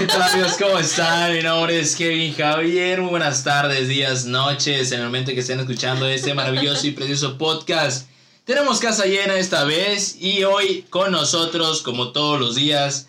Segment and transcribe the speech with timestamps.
[0.00, 0.56] ¿Qué tal amigos?
[0.58, 1.30] ¿Cómo están?
[1.30, 3.02] Mi nombre es Kevin Javier.
[3.02, 7.36] Muy buenas tardes, días, noches, en el momento que estén escuchando este maravilloso y precioso
[7.36, 8.08] podcast.
[8.46, 13.08] Tenemos casa llena esta vez y hoy con nosotros, como todos los días,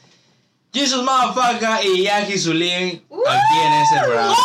[0.74, 4.36] Jesus Mafaca y Yaji Zulín aquí en este programa.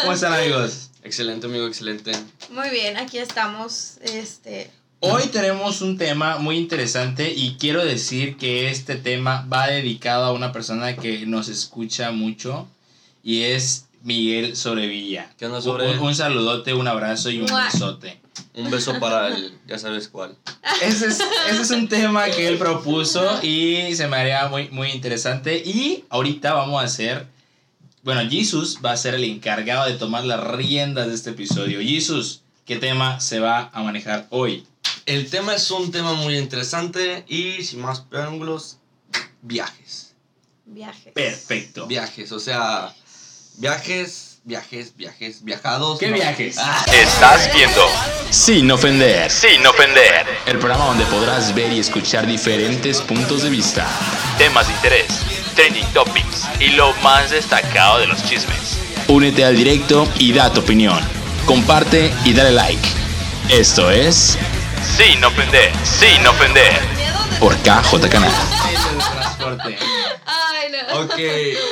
[0.00, 0.90] ¿Cómo están amigos?
[1.04, 2.10] Excelente, amigo, excelente.
[2.48, 3.98] Muy bien, aquí estamos.
[4.02, 4.72] Este.
[5.02, 10.32] Hoy tenemos un tema muy interesante y quiero decir que este tema va dedicado a
[10.32, 12.68] una persona que nos escucha mucho
[13.22, 15.32] y es Miguel Sobrevilla.
[15.38, 15.90] ¿Qué onda, Sobre?
[15.92, 17.64] Un, un saludote, un abrazo y un Mua.
[17.64, 18.20] besote.
[18.52, 20.36] Un beso para el, ya sabes cuál.
[20.82, 24.90] Ese es, ese es un tema que él propuso y se me haría muy, muy
[24.90, 25.62] interesante.
[25.64, 27.26] Y ahorita vamos a hacer.
[28.02, 31.80] Bueno, Jesus va a ser el encargado de tomar las riendas de este episodio.
[31.80, 34.66] Jesus, ¿qué tema se va a manejar hoy?
[35.10, 38.78] El tema es un tema muy interesante y sin más preámbulos,
[39.42, 40.14] viajes.
[40.64, 41.12] Viajes.
[41.12, 41.88] Perfecto.
[41.88, 42.94] Viajes, o sea,
[43.56, 45.98] viajes, viajes, viajes, viajados.
[45.98, 46.14] ¿Qué no.
[46.14, 46.58] viajes?
[46.60, 47.88] Ah, Estás viendo
[48.30, 49.28] Sin ofender.
[49.32, 50.26] Sin ofender.
[50.46, 53.88] El programa donde podrás ver y escuchar diferentes puntos de vista.
[54.38, 55.08] Temas de interés,
[55.56, 58.78] trending topics y lo más destacado de los chismes.
[59.08, 61.00] Únete al directo y da tu opinión.
[61.46, 62.88] Comparte y dale like.
[63.48, 64.38] Esto es
[64.82, 65.72] Sin ofender.
[65.84, 66.80] Sin ofender.
[67.38, 68.32] por KJ Canal.
[70.26, 71.00] Ay, no.
[71.02, 71.14] Ok,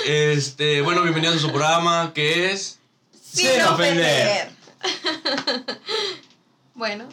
[0.06, 2.79] este, bueno, bienvenidos a su programa que es...
[3.33, 4.51] Sin, Sin ofender.
[6.75, 7.09] bueno,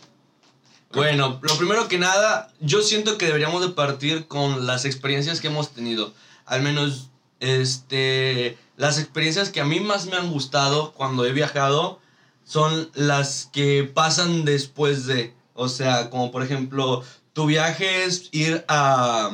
[0.91, 5.47] Bueno, lo primero que nada, yo siento que deberíamos de partir con las experiencias que
[5.47, 6.13] hemos tenido.
[6.45, 11.99] Al menos, este, las experiencias que a mí más me han gustado cuando he viajado
[12.43, 17.03] son las que pasan después de, o sea, como por ejemplo,
[17.33, 19.31] tu viaje es ir a,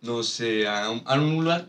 [0.00, 1.68] no sé, a un, a un lugar,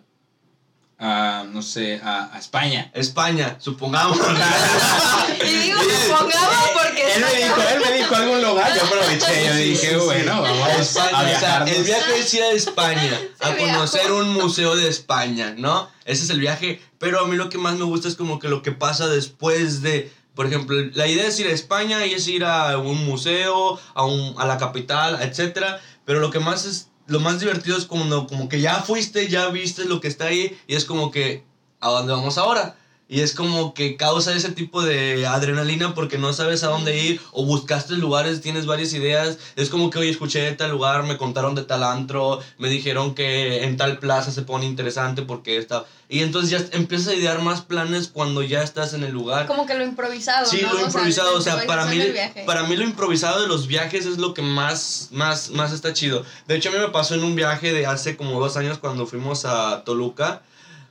[1.06, 2.90] Ah, no sé, a, a España.
[2.94, 4.18] España, supongamos.
[5.44, 9.54] y digo supongamos porque Él me dijo, él me dijo algún lugar, yo aproveché, yo
[9.54, 10.06] Sí, dije, sí, sí.
[10.06, 11.70] bueno, vamos A a, España, o sea, viajar.
[11.70, 15.90] el viaje es ir a España, a conocer un museo de España, ¿no?
[16.06, 18.48] Ese es el viaje, pero a mí lo que más me gusta es como que
[18.48, 22.28] lo que pasa después de, por ejemplo, la idea es ir a España y es
[22.28, 26.90] ir a un museo, a, un, a la capital, etcétera, pero lo que más es,
[27.08, 30.58] lo más divertido es como, como que ya fuiste, ya viste lo que está ahí
[30.68, 31.44] y es como que,
[31.80, 32.78] ¿a dónde vamos ahora?
[33.10, 37.22] Y es como que causa ese tipo de adrenalina porque no sabes a dónde ir
[37.32, 39.38] o buscaste lugares, tienes varias ideas.
[39.56, 43.14] Es como que hoy escuché de tal lugar, me contaron de tal antro, me dijeron
[43.14, 45.86] que en tal plaza se pone interesante porque está...
[46.10, 49.48] Y entonces ya empiezas a idear más planes cuando ya estás en el lugar.
[49.48, 50.46] como que lo improvisado.
[50.46, 50.74] Sí, ¿no?
[50.74, 52.44] lo improvisado, o sea, para mí, el viaje.
[52.46, 56.24] para mí lo improvisado de los viajes es lo que más, más, más está chido.
[56.48, 59.06] De hecho, a mí me pasó en un viaje de hace como dos años cuando
[59.08, 60.42] fuimos a Toluca.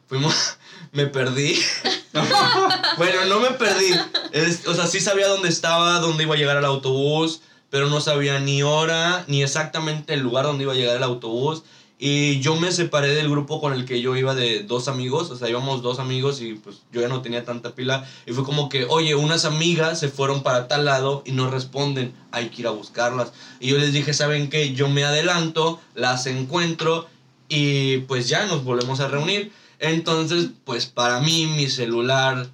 [0.08, 0.58] Fuimos,
[0.92, 1.58] me perdí.
[2.98, 3.90] bueno, no me perdí.
[4.32, 7.40] Es- o sea, sí sabía dónde estaba, dónde iba a llegar el autobús,
[7.70, 11.62] pero no sabía ni hora, ni exactamente el lugar donde iba a llegar el autobús.
[12.04, 15.36] Y yo me separé del grupo con el que yo iba de dos amigos, o
[15.36, 18.04] sea, íbamos dos amigos y pues yo ya no tenía tanta pila.
[18.26, 22.12] Y fue como que, oye, unas amigas se fueron para tal lado y no responden,
[22.32, 23.32] hay que ir a buscarlas.
[23.60, 24.74] Y yo les dije, ¿saben qué?
[24.74, 27.06] Yo me adelanto, las encuentro
[27.48, 29.52] y pues ya nos volvemos a reunir.
[29.82, 32.48] Entonces, pues para mí, mi celular,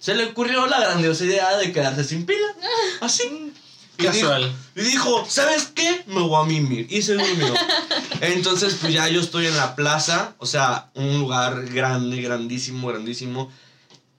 [0.00, 2.46] se le ocurrió la grandiosa idea de quedarse sin pila.
[3.00, 3.52] Así.
[3.98, 4.44] Y Casual.
[4.44, 6.04] dijo- Y dijo, ¿sabes qué?
[6.06, 6.86] Me voy a mimir.
[6.90, 7.52] Y se durmió.
[8.22, 13.50] Entonces, pues ya yo estoy en la plaza, o sea, un lugar grande, grandísimo, grandísimo.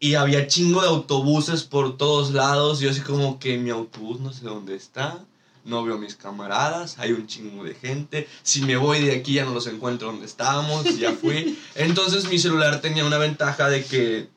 [0.01, 2.79] Y había chingo de autobuses por todos lados.
[2.81, 5.17] Y yo así como que mi autobús no sé dónde está.
[5.69, 6.97] No veo a mis camaradas.
[6.99, 8.27] Hay un chingo de gente.
[8.43, 10.97] Si me voy de aquí ya no los encuentro donde estábamos.
[10.97, 11.57] Ya fui.
[11.75, 14.29] Entonces mi celular tenía una ventaja de que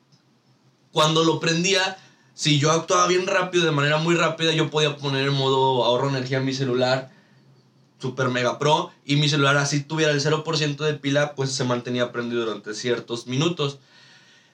[0.91, 1.97] cuando lo prendía,
[2.35, 6.09] si yo actuaba bien rápido, de manera muy rápida, yo podía poner en modo ahorro
[6.09, 7.11] energía en mi celular,
[7.99, 12.11] super mega pro, y mi celular así tuviera el 0% de pila, pues se mantenía
[12.11, 13.79] prendido durante ciertos minutos.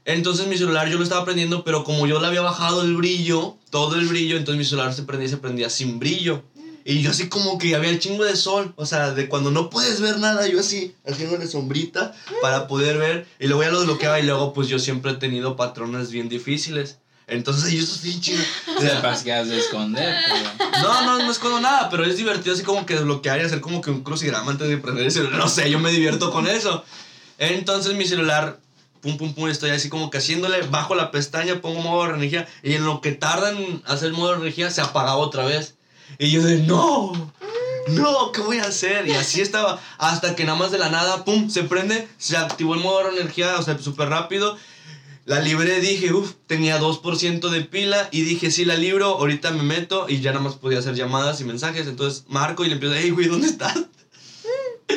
[0.06, 3.58] Entonces mi celular yo lo estaba prendiendo, pero como yo le había bajado el brillo,
[3.70, 6.44] todo el brillo, entonces mi celular se prendía y se prendía sin brillo.
[6.86, 9.70] Y yo así como que había el chingo de sol, o sea, de cuando no
[9.70, 13.28] puedes ver nada, yo así, haciéndole sombrita para poder ver.
[13.40, 16.98] Y luego ya lo desbloqueaba y luego pues yo siempre he tenido patrones bien difíciles.
[17.28, 18.42] Entonces yo eso sí chido.
[18.76, 20.16] O sea, que has de esconder.
[20.58, 23.44] pero- no, no, no es como nada, pero es divertido así como que desbloquear y
[23.44, 25.38] hacer como que un crucigrama antes de prender el celular.
[25.38, 26.84] No sé, yo me divierto con eso.
[27.38, 28.60] Entonces mi celular,
[29.02, 32.48] pum, pum, pum, estoy así como que haciéndole, bajo la pestaña, pongo modo de energía
[32.64, 35.75] y en lo que tarda en hacer modo de energía se apagaba otra vez.
[36.18, 37.32] Y yo de, no,
[37.90, 39.08] no, ¿qué voy a hacer?
[39.08, 42.76] Y así estaba, hasta que nada más de la nada, pum, se prende, se activó
[42.76, 44.58] el modo de energía, o sea, súper rápido.
[45.26, 49.62] La libré, dije, uff, tenía 2% de pila y dije, sí, la libro, ahorita me
[49.64, 51.86] meto y ya nada más podía hacer llamadas y mensajes.
[51.88, 53.78] Entonces marco y le empiezo, hey, güey, ¿dónde estás?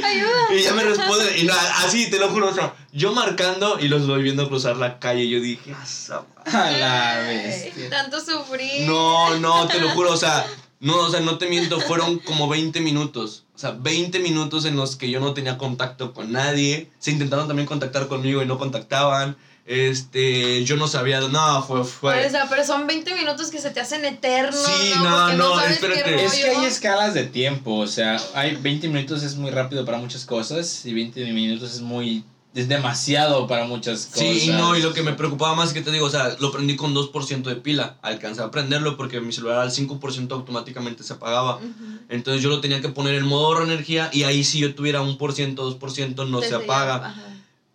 [0.03, 0.55] Ayuda.
[0.57, 1.53] Y ya me responde, y no,
[1.85, 5.29] así, te lo juro, o sea, yo marcando y los voy viendo cruzar la calle.
[5.29, 7.91] Yo dije, "Ah, esa A la bestia.
[7.91, 8.87] Tanto sufrir.
[8.87, 10.47] no, no, te lo juro, o sea,
[10.83, 13.45] no, o sea, no te miento, fueron como 20 minutos.
[13.55, 16.91] O sea, 20 minutos en los que yo no tenía contacto con nadie.
[16.99, 19.37] Se intentaron también contactar conmigo y no contactaban.
[19.65, 22.27] Este, yo no sabía, no, fue, fue.
[22.27, 24.61] O sea, pero son 20 minutos que se te hacen eternos.
[24.61, 25.05] Sí, ¿no?
[25.05, 26.25] no, no, sabes espérate.
[26.25, 29.99] Es que hay escalas de tiempo, o sea, hay 20 minutos es muy rápido para
[29.99, 34.21] muchas cosas y 20 minutos es muy es demasiado para muchas cosas.
[34.21, 36.37] Sí, y no, y lo que me preocupaba más es que te digo, o sea,
[36.39, 37.97] lo prendí con 2% de pila.
[38.03, 41.61] Alcancé a prenderlo porque mi celular al 5% automáticamente se apagaba.
[42.09, 45.01] Entonces yo lo tenía que poner en modo ahorro energía y ahí si yo tuviera
[45.01, 47.15] un por ciento, dos por ciento, no se apaga.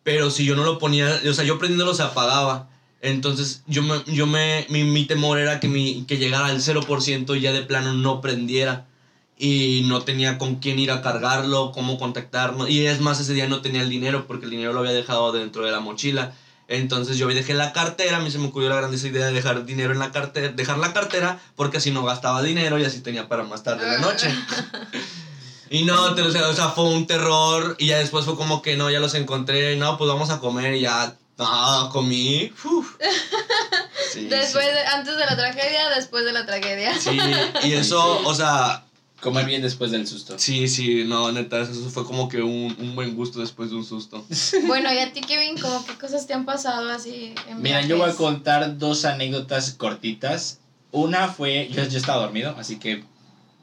[0.04, 2.70] Pero si yo no lo ponía, o sea, yo prendiéndolo se apagaba.
[3.02, 7.38] Entonces yo me, yo me, mi, mi temor era que, mi, que llegara al 0%
[7.38, 8.87] y ya de plano no prendiera.
[9.38, 12.70] Y no tenía con quién ir a cargarlo, cómo contactarnos.
[12.70, 15.32] Y es más, ese día no tenía el dinero porque el dinero lo había dejado
[15.32, 16.34] dentro de la mochila.
[16.68, 19.66] Entonces yo dejé la cartera, a mí se me ocurrió la grandiosa idea de dejar
[19.66, 23.30] dinero en la cartera, dejar la cartera porque así no gastaba dinero y así tenía
[23.30, 24.28] para más tarde en la noche.
[25.70, 28.90] Y no, te, o, sea, fue un terror y ya después fue como que no,
[28.90, 32.54] ya los encontré, no, pues vamos a comer y ya, no, comí.
[32.64, 32.96] uf.
[34.14, 36.98] Sí, Después, de- antes de la tragedia, después de la tragedia.
[36.98, 37.20] Sí,
[37.64, 38.86] y eso, o sea,
[39.22, 40.38] Comer bien después del susto.
[40.38, 43.86] sí, sí, no, neta, eso fue como que un, un buen gusto después de un
[43.86, 44.24] susto.
[44.68, 47.98] Bueno, y a ti, Kevin, ¿cómo qué cosas te han pasado así en Mira, yo
[47.98, 50.60] voy a contar dos anécdotas cortitas.
[50.92, 53.04] Una fue, yo, yo estaba dormido, así que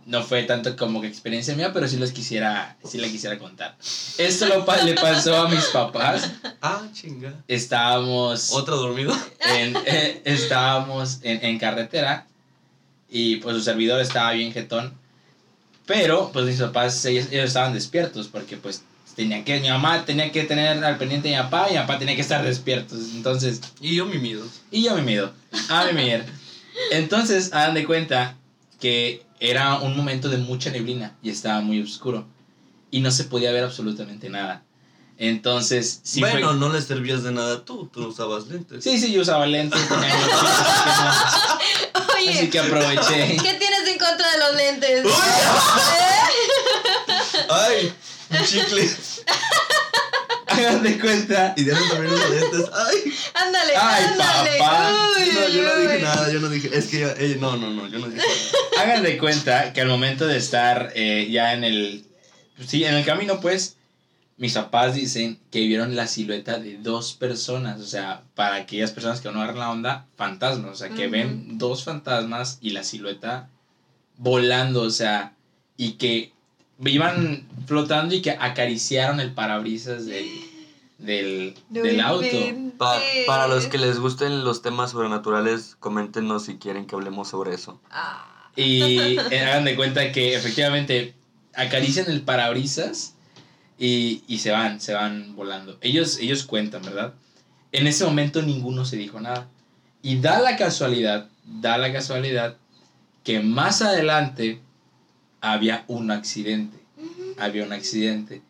[0.07, 3.77] no fue tanto como que experiencia mía, pero sí los quisiera, sí la quisiera contar.
[4.19, 6.31] Esto lo pa- le pasó a mis papás.
[6.61, 7.43] Ah, chinga.
[7.49, 9.17] Estábamos ¿Otro dormido?
[9.41, 12.27] en, eh, estábamos en, en carretera
[13.09, 14.93] y pues su servidor estaba bien jetón.
[15.87, 18.83] Pero pues mis papás, ellos, ellos estaban despiertos porque pues
[19.15, 21.99] tenía que, mi mamá tenía que tener al pendiente de mi papá y mi papá
[21.99, 22.99] tenía que estar despiertos.
[23.15, 24.45] Entonces Y yo mi miedo.
[24.71, 25.33] y yo me mido.
[25.69, 26.25] A mimir.
[26.91, 28.37] Entonces, hagan de cuenta
[28.81, 32.27] que era un momento de mucha neblina y estaba muy oscuro.
[32.91, 34.63] Y no se podía ver absolutamente nada.
[35.17, 36.59] Entonces, sí bueno, fue...
[36.59, 38.83] no le servías de nada tú, tú usabas lentes.
[38.83, 39.81] Sí, sí, yo usaba lentes.
[39.89, 40.41] tenía mis lentes,
[42.19, 43.37] Oye, así que aproveché.
[43.37, 45.05] ¿qué tienes en contra de los lentes?
[47.51, 47.93] ¡Ay!
[48.31, 48.91] Un chicle.
[50.47, 51.55] Hagan de cuenta.
[51.57, 52.71] Y Diana también usa lentes.
[52.73, 53.13] ¡Ay!
[53.35, 54.59] ándale, Ay, ándale.
[54.59, 54.95] papá.
[55.19, 56.03] Uy, No, yo no dije uy.
[56.03, 56.71] nada, yo no dije.
[56.73, 58.83] Es que ella- ella- no, no, no, yo no dije nada.
[58.85, 62.05] Hagan de cuenta que al momento de estar eh, ya en el...
[62.67, 63.77] Sí, en el camino, pues,
[64.37, 67.81] mis papás dicen que vieron la silueta de dos personas.
[67.81, 70.71] O sea, para aquellas personas que no agarran la onda, fantasmas.
[70.71, 73.49] O sea, que ven dos fantasmas y la silueta
[74.19, 74.83] volando.
[74.83, 75.35] O sea,
[75.77, 76.33] y que
[76.85, 80.27] iban flotando y que acariciaron el parabrisas del,
[80.99, 82.27] del, No del auto.
[82.79, 87.55] Pa- para los que les gusten los temas sobrenaturales, coméntenos si quieren que hablemos sobre
[87.55, 87.81] eso.
[87.91, 88.51] Ah.
[88.57, 91.15] Y eh, hagan de cuenta que efectivamente
[91.55, 93.15] acarician el parabrisas
[93.79, 95.79] y, y se van, se van volando.
[95.81, 97.15] Ellos, ellos cuentan, ¿verdad?
[97.73, 99.49] En ese momento ninguno se dijo nada.
[100.03, 102.57] Y da la casualidad, da la casualidad
[103.25, 104.61] que más adelante
[105.41, 106.79] había un accidente.
[107.39, 108.43] Había un accidente.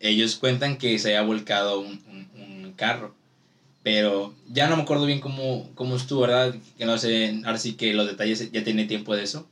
[0.00, 2.28] Ellos cuentan que se había volcado un, un-
[2.64, 3.14] un carro.
[3.82, 6.54] Pero ya no me acuerdo bien cómo, cómo estuvo, ¿verdad?
[6.76, 9.46] Que no sé, ahora sí que los detalles ya tiene tiempo de eso.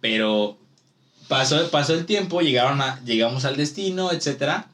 [0.00, 0.58] Pero
[1.28, 4.64] pasó, pasó el tiempo, llegaron a, llegamos al destino, etc.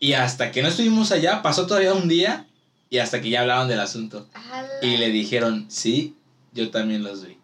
[0.00, 2.46] Y hasta que no estuvimos allá, pasó todavía un día
[2.90, 4.28] y hasta que ya hablaron del asunto.
[4.82, 6.14] Y le dijeron, sí,
[6.52, 7.36] yo también los vi.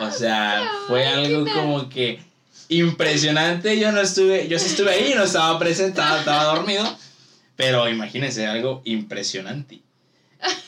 [0.00, 2.20] O sea, fue algo como que
[2.68, 3.78] impresionante.
[3.78, 6.84] Yo no estuve, yo sí estuve ahí, no estaba presentado, estaba dormido.
[7.56, 9.80] Pero imagínense, algo impresionante.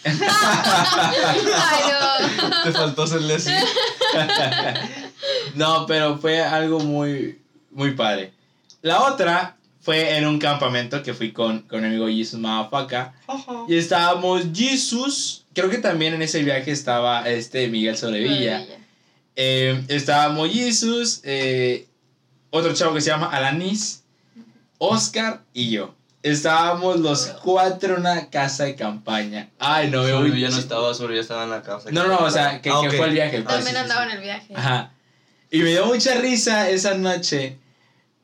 [0.05, 0.17] Ay,
[2.41, 2.63] no.
[2.65, 3.53] Te faltó hacerle así.
[5.55, 7.39] No, pero fue algo muy,
[7.71, 8.33] muy padre.
[8.83, 13.15] La otra fue en un campamento que fui con, con mi amigo Jesus Mafaca.
[13.69, 15.45] Y estábamos Jesus.
[15.53, 18.65] Creo que también en ese viaje estaba este Miguel Sobrevilla.
[19.41, 21.87] Eh, estábamos Jesus, eh,
[22.51, 24.03] otro chavo que se llama Alanis,
[24.79, 25.95] Oscar y yo.
[26.25, 29.49] Estábamos los cuatro en una casa de campaña.
[29.61, 30.41] Ay, no, voy.
[30.41, 31.89] yo no estaba, solo yo estaba en la casa.
[31.93, 32.95] No, no, o sea, que, Ah, que ok.
[32.97, 33.43] fue el viaje.
[33.43, 34.53] pues, También andaba en el viaje.
[34.57, 34.91] Ajá.
[35.53, 37.59] Y me dio mucha risa esa noche.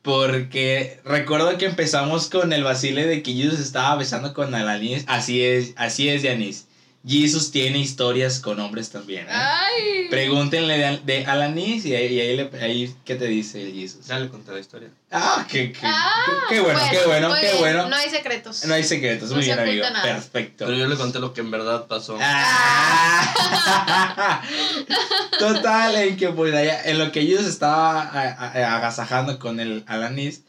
[0.01, 5.05] Porque recuerdo que empezamos con el vacile de que Jesus estaba besando con Alanis.
[5.07, 6.67] Así es, así es, Yanis.
[7.07, 9.25] Jesus tiene historias con hombres también.
[9.27, 9.31] ¿eh?
[9.31, 10.07] Ay.
[10.09, 14.07] Pregúntenle de, de Alanis y ahí, y ahí, le- ahí, ¿qué te dice el Jesus?
[14.07, 14.89] Ya le conté la historia.
[15.11, 17.59] Ah, qué, qué, Ah, qué bueno, qué bueno, muy qué bien.
[17.59, 17.89] bueno.
[17.89, 18.65] No hay secretos.
[18.65, 19.83] No hay secretos, No muy se bien, amigo.
[19.89, 20.03] nada.
[20.03, 20.65] Perfecto.
[20.65, 22.17] Pero yo le conté lo que en verdad pasó.
[22.19, 24.41] Ah.
[25.39, 29.83] Total, en que pues allá, en lo que ellos estaba a- a- agasajando con el
[29.87, 30.41] Alanis,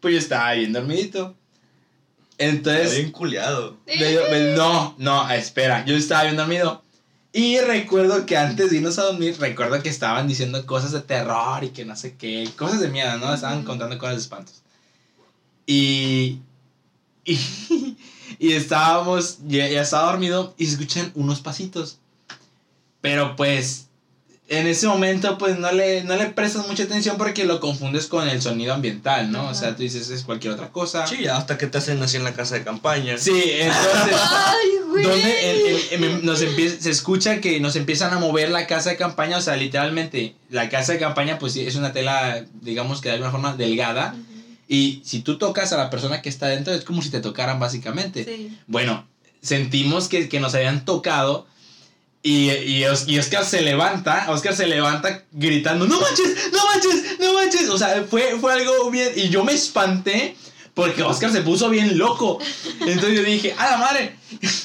[0.00, 1.34] pues yo estaba bien dormidito.
[2.38, 3.76] Está Entonces, bien culiado.
[4.56, 6.82] no, no, espera, yo estaba bien dormido.
[7.32, 11.64] Y recuerdo que antes de irnos a dormir, recuerdo que estaban diciendo cosas de terror
[11.64, 13.32] y que no sé qué, cosas de miedo, ¿no?
[13.34, 14.62] Estaban contando cosas de espantos.
[15.66, 16.40] Y,
[17.24, 17.38] y,
[18.38, 21.98] y estábamos, ya, ya estaba dormido y se escuchan unos pasitos.
[23.02, 23.85] Pero pues,
[24.48, 28.28] en ese momento, pues no le, no le prestas mucha atención porque lo confundes con
[28.28, 29.48] el sonido ambiental, ¿no?
[29.48, 31.04] O sea, tú dices, es cualquier otra cosa.
[31.06, 33.18] Sí, hasta que te hacen así en la casa de campaña.
[33.18, 34.16] Sí, entonces...
[34.20, 35.04] Ay, güey.
[35.04, 35.50] donde
[35.90, 39.38] el- el- nos empie- se escucha que nos empiezan a mover la casa de campaña,
[39.38, 43.14] o sea, literalmente, la casa de campaña pues sí, es una tela, digamos que de
[43.14, 44.14] alguna forma delgada,
[44.68, 47.58] y si tú tocas a la persona que está dentro es como si te tocaran
[47.58, 48.24] básicamente.
[48.24, 48.56] Sí.
[48.68, 49.06] Bueno,
[49.42, 51.46] sentimos que, que nos habían tocado.
[52.22, 57.18] Y, y, Os- y Oscar se levanta, Oscar se levanta gritando, no manches, no manches,
[57.20, 57.68] no manches.
[57.68, 59.10] O sea, fue, fue algo bien.
[59.14, 60.36] Y yo me espanté
[60.74, 62.38] porque Oscar se puso bien loco.
[62.80, 64.16] Entonces yo dije, a la madre.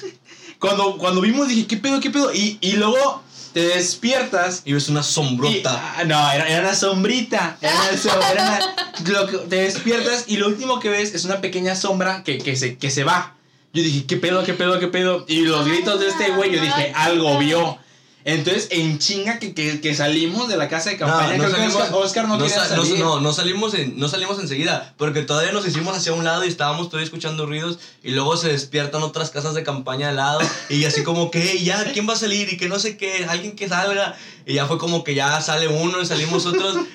[0.60, 2.32] Cuando, cuando vimos dije, ¿qué pedo, qué pedo?
[2.32, 4.62] Y, y luego te despiertas.
[4.66, 5.96] Y ves una y- sombrota.
[5.98, 7.58] ah, no, era, era una sombrita.
[7.62, 11.26] Era una som- era una- lo que- te despiertas y lo último que ves es
[11.26, 13.36] una pequeña sombra que, que, se, que se va.
[13.74, 15.26] Yo dije, ¿qué pedo, qué pedo, qué pedo?
[15.28, 17.78] Y los gritos de este güey, yo dije, algo vio.
[18.24, 21.90] Entonces, en chinga que, que, que salimos de la casa de campaña, creo que Oscar,
[21.94, 23.00] Oscar no, quería no- salir.
[23.00, 26.48] no, no salimos en, no salimos enseguida, porque todavía nos hicimos hacia un lado y
[26.48, 30.86] estábamos todavía escuchando ruidos y luego se despiertan otras casas de campaña al lado y
[30.86, 32.54] así como que, "Hey, ya, ¿quién va a salir?
[32.54, 34.16] Y que no sé qué, alguien que salga.
[34.46, 36.76] Y ya fue como que ya sale uno y salimos otros.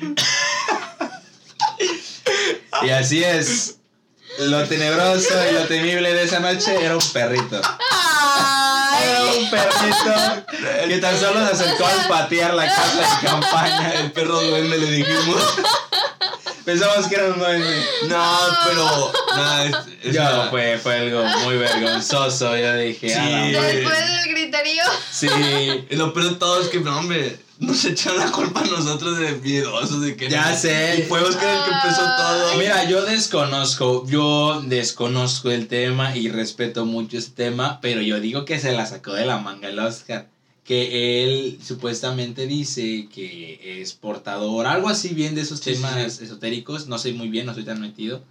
[2.83, 3.79] Y así es.
[4.39, 7.61] Lo tenebroso y lo temible de esa noche era un perrito.
[9.03, 10.47] Era un perrito
[10.89, 13.93] que tan solo se acercó al patear la casa de campaña.
[13.95, 15.43] El perro duende le dijimos.
[16.67, 17.83] Pensamos que era un duende.
[18.09, 22.57] No, pero nada, es, es Yo, una- fue, fue algo muy vergonzoso.
[22.57, 23.15] Yo dije, Sí.
[23.15, 23.77] "A la madre".
[23.77, 24.83] Después del griterío.
[25.11, 25.29] sí.
[25.89, 29.17] Y lo peor de todo es que, no, hombre, nos echan la culpa a nosotros
[29.19, 30.97] de miedosos, de que Ya sé.
[30.99, 32.55] Y fue Oscar el que empezó todo.
[32.57, 38.45] Mira, yo desconozco, yo desconozco el tema y respeto mucho ese tema, pero yo digo
[38.45, 40.27] que se la sacó de la manga el Oscar.
[40.67, 46.21] Que él supuestamente dice que es portador, algo así bien de esos Sí, sí, temas
[46.21, 48.23] esotéricos, no sé muy bien, no estoy tan metido,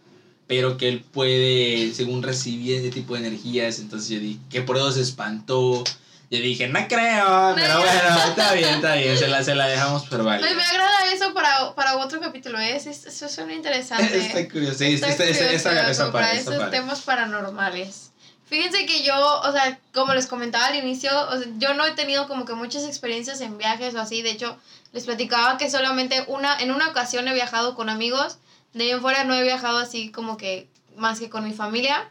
[0.46, 4.76] pero que él puede, según recibir ese tipo de energías, entonces yo dije, que por
[4.78, 5.84] eso se espantó.
[6.32, 10.06] Yo dije, no creo, pero bueno, está bien, está bien, se la, se la dejamos
[10.08, 10.48] por válida.
[10.48, 12.60] Pues me agrada eso para, para otro capítulo.
[12.60, 12.76] ¿eh?
[12.76, 14.18] Es, es- eso suena interesante.
[14.26, 16.78] Está curioso, sí, Está esta, esta, esta, curioso esta para parte, esta esos parte.
[16.78, 18.12] temas paranormales.
[18.48, 21.92] Fíjense que yo, o sea, como les comentaba al inicio, o sea, yo no he
[21.92, 24.22] tenido como que muchas experiencias en viajes o así.
[24.22, 24.58] De hecho,
[24.94, 28.38] les platicaba que solamente una, en una ocasión he viajado con amigos.
[28.74, 32.10] De ahí en fuera no he viajado así como que más que con mi familia.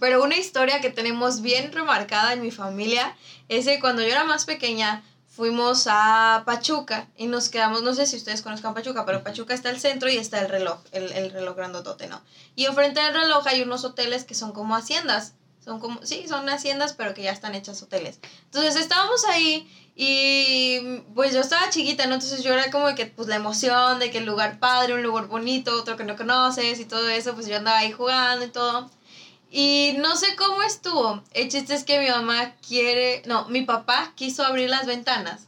[0.00, 3.16] Pero una historia que tenemos bien remarcada en mi familia
[3.48, 5.04] es que cuando yo era más pequeña
[5.36, 9.68] fuimos a Pachuca y nos quedamos, no sé si ustedes conozcan Pachuca, pero Pachuca está
[9.68, 12.22] el centro y está el reloj, el, el reloj grandotote, ¿no?
[12.54, 16.48] Y enfrente del reloj hay unos hoteles que son como haciendas, son como, sí, son
[16.48, 18.18] haciendas, pero que ya están hechas hoteles.
[18.44, 22.14] Entonces estábamos ahí y pues yo estaba chiquita, ¿no?
[22.14, 25.26] Entonces yo era como que pues la emoción de que el lugar padre, un lugar
[25.26, 28.90] bonito, otro que no conoces y todo eso, pues yo andaba ahí jugando y todo.
[29.50, 31.22] Y no sé cómo estuvo.
[31.32, 35.42] El chiste es que mi mamá quiere, no, mi papá quiso abrir las ventanas,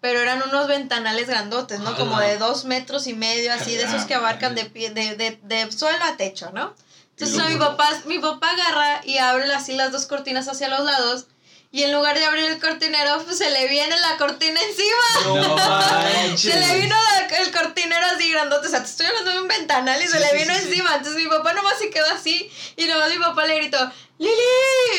[0.00, 1.96] pero eran unos ventanales grandotes, ¿no?
[1.96, 5.38] Como de dos metros y medio, así, de esos que abarcan de, pie, de, de,
[5.42, 6.74] de suelo a techo, ¿no?
[7.16, 11.26] Entonces mi papá, mi papá agarra y abre así las dos cortinas hacia los lados
[11.72, 15.38] y en lugar de abrir el cortinero, pues se le viene la cortina encima.
[15.40, 15.56] No.
[16.36, 19.48] Se le vino la- el cortinero así grandote, o sea, te estoy hablando de un
[19.48, 20.94] ventanal y se Sí, le vino sí, encima.
[20.96, 24.32] Entonces mi papá nomás se quedó así y nomás mi papá le gritó, Lili,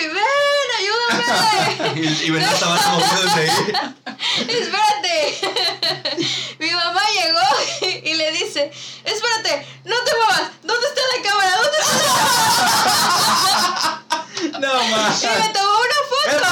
[0.08, 1.22] ven, ayúdame.
[2.02, 3.50] Y, y hasta abajo moviéndose ahí.
[4.48, 5.16] espérate.
[6.60, 7.40] mi mamá llegó
[7.82, 8.72] y, y le dice,
[9.04, 11.52] espérate, no te muevas, ¿dónde está la cámara?
[11.58, 11.78] ¿Dónde
[14.52, 15.24] está No más.
[15.24, 16.48] Y me tomó una foto.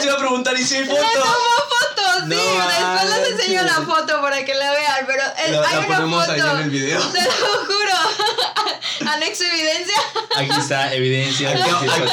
[0.00, 1.02] Te iba a preguntar, ¿y si hay Me foto?
[1.12, 1.32] tomó
[1.68, 1.83] fotos
[2.28, 5.78] sí, después les enseño la foto para que la vean, pero el- La- hay la
[5.80, 6.32] una ponemos foto.
[6.32, 7.00] ahí en el video.
[7.12, 7.30] Te lo
[7.66, 7.94] juro.
[9.12, 9.96] Anexo evidencia.
[10.36, 11.50] Aquí está evidencia.
[11.50, 11.60] Aquí,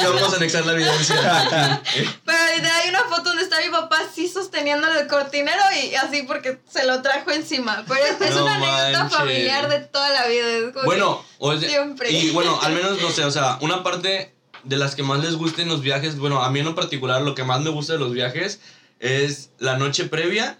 [0.03, 1.81] vamos a anexar la evidencia.
[2.25, 2.37] Pero
[2.73, 6.85] hay una foto donde está mi papá así sosteniendo el cortinero y así porque se
[6.85, 7.83] lo trajo encima.
[7.87, 10.47] Pero es, es No una anécdota familiar de toda la vida.
[10.47, 12.11] es como Bueno, o sea, Siempre.
[12.11, 15.35] y bueno, al menos no sé, o sea, una parte de las que más les
[15.35, 17.99] gusten los viajes, bueno, a mí en lo particular lo que más me gusta de
[17.99, 18.59] los viajes
[19.01, 20.57] es la noche previa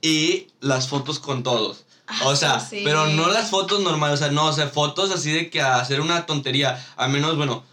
[0.00, 1.84] y las fotos con todos.
[2.24, 2.82] O sea, sí.
[2.84, 6.00] pero no las fotos normales, o sea, no, o sea, fotos así de que hacer
[6.00, 7.64] una tontería, al menos, bueno,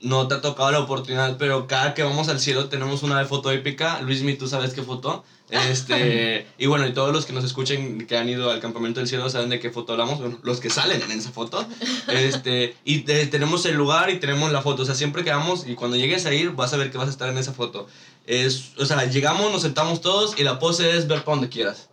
[0.00, 3.50] no te ha tocado la oportunidad, pero cada que vamos al cielo tenemos una foto
[3.50, 4.00] épica.
[4.00, 5.24] Luismi, tú sabes qué foto.
[5.50, 9.08] Este, y bueno, y todos los que nos escuchen que han ido al campamento del
[9.08, 11.66] cielo saben de qué foto hablamos, bueno, los que salen en esa foto.
[12.08, 15.66] Este, y eh, tenemos el lugar y tenemos la foto, o sea, siempre que vamos
[15.66, 17.86] y cuando llegues a ir vas a ver que vas a estar en esa foto.
[18.26, 21.88] Es, o sea, llegamos, nos sentamos todos y la pose es ver para donde quieras.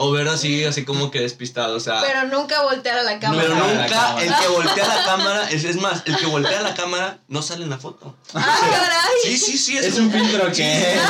[0.00, 2.00] O ver así, así como que despistado, o sea.
[2.00, 3.42] Pero nunca voltear a la cámara.
[3.42, 6.72] Pero a nunca el que voltea la cámara, es, es más, el que voltea la
[6.74, 8.14] cámara no sale en la foto.
[8.32, 9.12] Ah, caray.
[9.24, 11.00] Sí, sí, sí, es, Es un filtro que.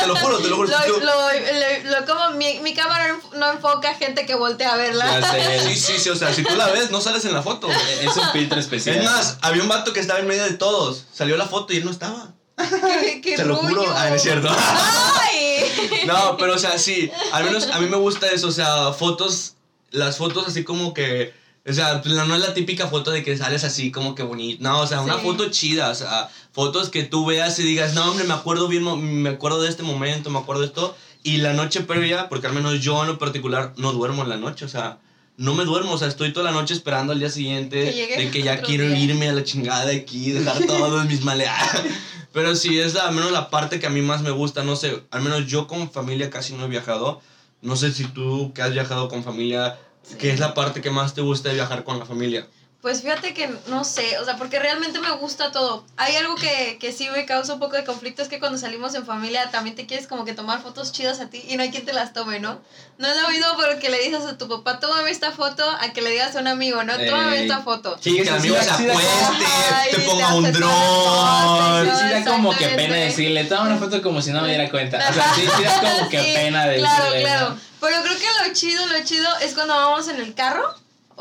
[0.00, 0.68] Te lo juro, te lo juro.
[0.68, 4.76] Lo, Yo- lo, lo- lo- como mi, mi cámara no enfoca gente que voltea a
[4.76, 5.18] verla.
[5.18, 7.42] Ya sé, Sí, sí, sí, o sea, si tú la ves, no sales en la
[7.42, 7.70] foto.
[7.70, 8.96] Es un filtro especial.
[8.98, 11.06] Es más, había un vato que estaba en medio de todos.
[11.10, 12.34] Salió la foto y él no estaba.
[12.56, 13.84] Qué, qué Te lo juro.
[13.94, 14.48] Ah, no es cierto.
[14.50, 15.42] Ay.
[16.06, 17.10] No, pero o sea, sí.
[17.32, 18.48] Al menos a mí me gusta eso.
[18.48, 19.54] O sea, fotos.
[19.90, 21.32] Las fotos así como que.
[21.68, 24.62] O sea, pues, no es la típica foto de que sales así como que bonito.
[24.62, 25.20] No, o sea, una Sí.
[25.22, 25.90] foto chida.
[25.90, 28.84] O sea, fotos que tú veas y digas, no, hombre, me acuerdo bien,
[29.22, 30.96] me acuerdo de este momento, me acuerdo de esto.
[31.24, 34.36] Y la noche previa, porque al menos yo en lo particular no duermo en la
[34.36, 34.64] noche.
[34.64, 34.98] O sea,
[35.36, 35.92] no me duermo.
[35.92, 37.92] O sea, estoy toda la noche esperando al día siguiente.
[38.08, 38.98] Que de que ya quiero día.
[38.98, 41.48] irme a la chingada de aquí, dejar todos mis males.
[42.32, 44.62] Pero sí, es la- al menos la parte que a mí más me gusta.
[44.62, 47.20] No sé, al menos yo con familia casi no he viajado.
[47.62, 49.78] No sé si tú que has viajado con familia,
[50.18, 52.46] ¿qué es la parte que más te gusta de viajar con la familia?
[52.82, 55.84] Pues fíjate que no sé, o sea, porque realmente me gusta todo.
[55.96, 58.94] Hay algo que, que sí me causa un poco de conflicto, es que cuando salimos
[58.94, 61.70] en familia también te quieres como que tomar fotos chidas a ti y no hay
[61.70, 62.60] quien te las tome, ¿no?
[62.98, 66.00] No es lo mismo porque le dices a tu papá, tómame esta foto, a que
[66.00, 66.92] le digas a un amigo, ¿no?
[66.96, 67.42] Tómame Ey.
[67.42, 67.98] esta foto.
[68.00, 71.98] Sí, que el amigo se acueste, Ay, te ponga un dron.
[71.98, 74.98] Sí da como que pena decirle, toma una foto como si no me diera cuenta.
[75.10, 76.88] O sea, sí, sí da como que Sí, pena decirle.
[76.88, 77.20] Claro, ¿no?
[77.20, 77.56] claro.
[77.80, 80.74] Pero creo que lo chido, lo chido es cuando vamos en el carro,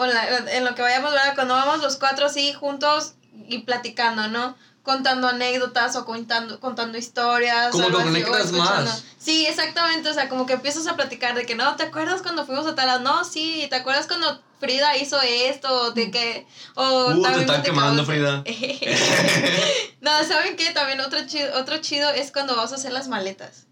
[0.05, 1.35] la- en lo que vayamos, ¿verdad?
[1.35, 3.13] Cuando vamos los cuatro así juntos
[3.47, 4.55] y platicando, ¿no?
[4.83, 7.71] Contando anécdotas o contando, contando historias.
[7.71, 9.03] Como o algo que así, o conectas más.
[9.17, 10.09] Sí, exactamente.
[10.09, 12.75] O sea, como que empiezas a platicar de que, no, ¿te acuerdas cuando fuimos a
[12.75, 13.01] tal?
[13.03, 15.91] No, sí, ¿te acuerdas cuando Frida hizo esto?
[15.91, 16.45] De que.
[16.75, 18.43] O Uh, te están quemando, Frida.
[20.01, 20.71] no, ¿saben qué?
[20.71, 23.65] También otro chido, otro chido es cuando vas a hacer las maletas.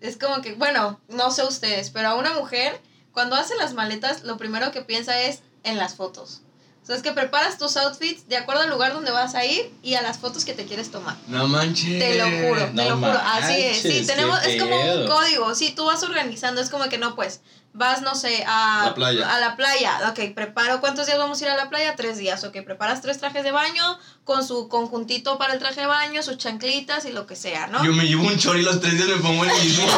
[0.00, 2.80] Es como que, bueno, no sé ustedes, pero a una mujer,
[3.12, 6.42] cuando hace las maletas, lo primero que piensa es en las fotos.
[6.82, 9.72] O sea, es que preparas tus outfits de acuerdo al lugar donde vas a ir
[9.84, 11.16] y a las fotos que te quieres tomar.
[11.28, 12.00] No manches.
[12.00, 13.20] Te lo juro, te No lo juro.
[13.24, 13.82] Así es.
[13.82, 15.54] Sí, tenemos, es como un código.
[15.54, 17.40] Sí, tú vas organizando, es como que no, pues,
[17.72, 19.34] vas, no sé, a La playa.
[19.34, 20.00] A la playa.
[20.10, 20.80] Ok, preparo.
[20.80, 21.96] ¿Cuántos días vamos a ir a la playa?
[21.96, 22.44] Tres días.
[22.44, 26.38] Ok, preparas tres trajes de baño con su conjuntito para el traje de baño, sus
[26.38, 27.84] chanclitas y lo que sea, ¿no?
[27.84, 29.86] Yo me llevo un chor y los tres días me pongo el mismo.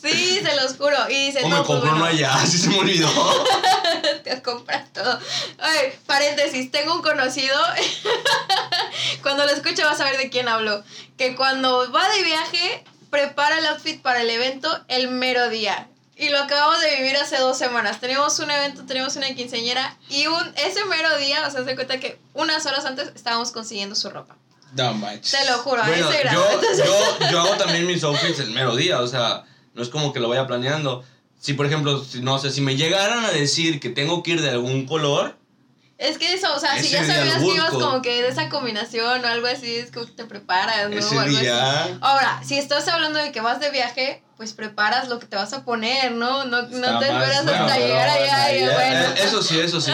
[0.00, 0.96] Sí, se los juro.
[1.10, 3.08] Y dice, o no, me pues, compro uno bueno, allá, así se me olvidó.
[4.24, 5.18] te compras todo.
[5.58, 7.54] Ay, paréntesis, tengo un conocido.
[9.22, 10.82] cuando lo escuche vas a ver de quién hablo.
[11.18, 15.89] Que cuando va de viaje, prepara el outfit para el evento el mero día.
[16.20, 17.98] Y lo acabamos de vivir hace dos semanas.
[17.98, 19.96] Teníamos un evento, teníamos una quinceañera.
[20.10, 23.94] Y un, ese mero día, o sea, se cuenta que unas horas antes estábamos consiguiendo
[23.94, 24.36] su ropa.
[24.76, 25.30] No manches.
[25.32, 26.44] Te lo juro, a Bueno, ese grado.
[26.44, 29.88] yo, Entonces- yo, yo hago también mis outfits el mero día, o sea, no es
[29.88, 31.02] como que lo vaya planeando.
[31.40, 34.50] Si, por ejemplo, no sé, si me llegaran a decir que tengo que ir de
[34.50, 35.38] algún color,
[36.00, 39.22] Es que eso, o sea, si ya sabías que ibas como que de esa combinación
[39.22, 40.96] o algo así, es como que te preparas, ¿no?
[40.96, 41.46] ese O algo así.
[42.00, 45.52] Ahora, si estás hablando de que vas de viaje, pues preparas lo que te vas
[45.52, 46.46] a poner, ¿no?
[46.46, 49.92] No, no te esperas hasta llegar allá y bueno, Eso sí, eso sí.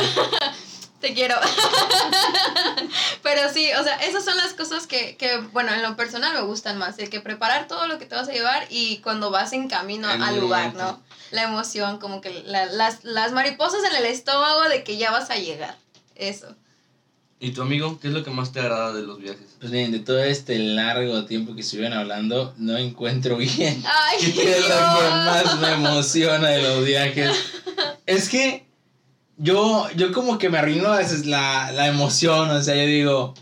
[1.01, 1.35] te quiero.
[3.23, 6.43] Pero sí, o sea, esas son las cosas que, que, bueno, en lo personal me
[6.43, 9.53] gustan más, el que preparar todo lo que te vas a llevar y cuando vas
[9.53, 10.85] en camino En al lugar, momento.
[10.93, 11.03] ¿no?
[11.33, 15.31] La emoción, como que la- las, las mariposas en el estómago de que ya vas
[15.31, 15.77] a llegar.
[16.17, 16.55] Eso.
[17.39, 17.99] ¿Y tu amigo?
[18.01, 19.57] ¿Qué es lo que más te agrada de los viajes?
[19.61, 24.51] Pues bien, de todo este largo tiempo que estuvieron hablando, no encuentro bien Ay, qué
[24.53, 25.11] es lo que Dios.
[25.11, 27.37] más me emociona de los viajes.
[28.07, 28.65] Es que
[29.37, 33.35] yo, yo como que me arruino a veces la, la emoción, o sea, yo digo,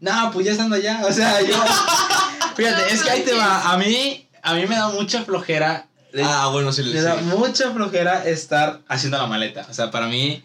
[0.00, 1.54] no, pues ya estando allá, o sea, yo...
[2.56, 5.86] Fíjate, No es que ahí te va, a mí, a mí me da mucha flojera.
[6.24, 6.98] Ah, bueno, sí, me sí.
[6.98, 9.66] da mucha flojera estar haciendo la maleta.
[9.70, 10.42] O sea, para mí,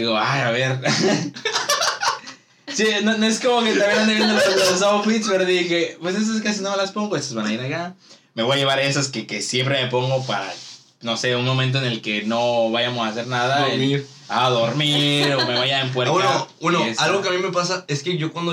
[0.00, 0.80] digo, ay, a ver.
[2.68, 6.14] sí, no, no es como que también ande viendo los, los outfits, pero dije, pues
[6.16, 7.94] esas casi no me las pongo, estas van a ir acá.
[8.34, 10.50] Me voy a llevar esas que, que siempre me pongo para,
[11.02, 13.60] no sé, un momento en el que no vayamos a hacer nada.
[13.68, 14.06] Dormir.
[14.28, 16.46] A dormir, o me vaya a Ah, empuercar.
[16.60, 17.02] y eso.
[17.02, 18.52] algo que a mí me pasa es que yo cuando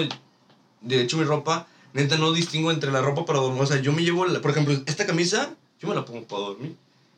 [0.82, 3.62] de hecho mi ropa, neta no distingo entre la ropa para dormir.
[3.62, 6.42] O sea, yo me llevo, la- por ejemplo, esta camisa, yo me la pongo para
[6.42, 6.76] dormir.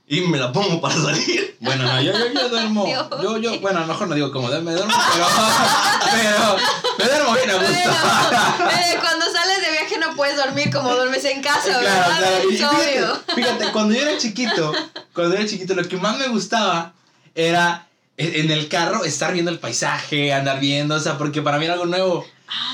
[0.07, 1.55] Y me la pongo para salir.
[1.61, 2.85] Bueno, no, yo, yo, yo duermo.
[2.87, 3.07] Dios.
[3.21, 5.25] Yo, yo, bueno, a lo mejor no digo cómo me duermo, pero.
[6.11, 6.57] Pero.
[6.97, 7.71] Me duermo bien a gusto.
[7.71, 12.17] Bueno, eh, cuando sales de viaje no puedes dormir como duermes en casa, Claro, ¿verdad?
[12.17, 12.51] claro.
[12.51, 13.15] Y Es obvio.
[13.15, 14.73] fíjate, fíjate, cuando yo era chiquito,
[15.13, 16.93] cuando era chiquito, lo que más me gustaba
[17.33, 17.87] era
[18.17, 21.65] e- en el carro estar viendo el paisaje, andar viendo, o sea, porque para mí
[21.65, 22.27] era algo nuevo.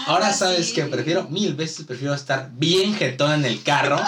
[0.08, 0.74] Ahora Ah, sabes sí.
[0.74, 4.02] que prefiero, mil veces prefiero estar bien jetón en el carro,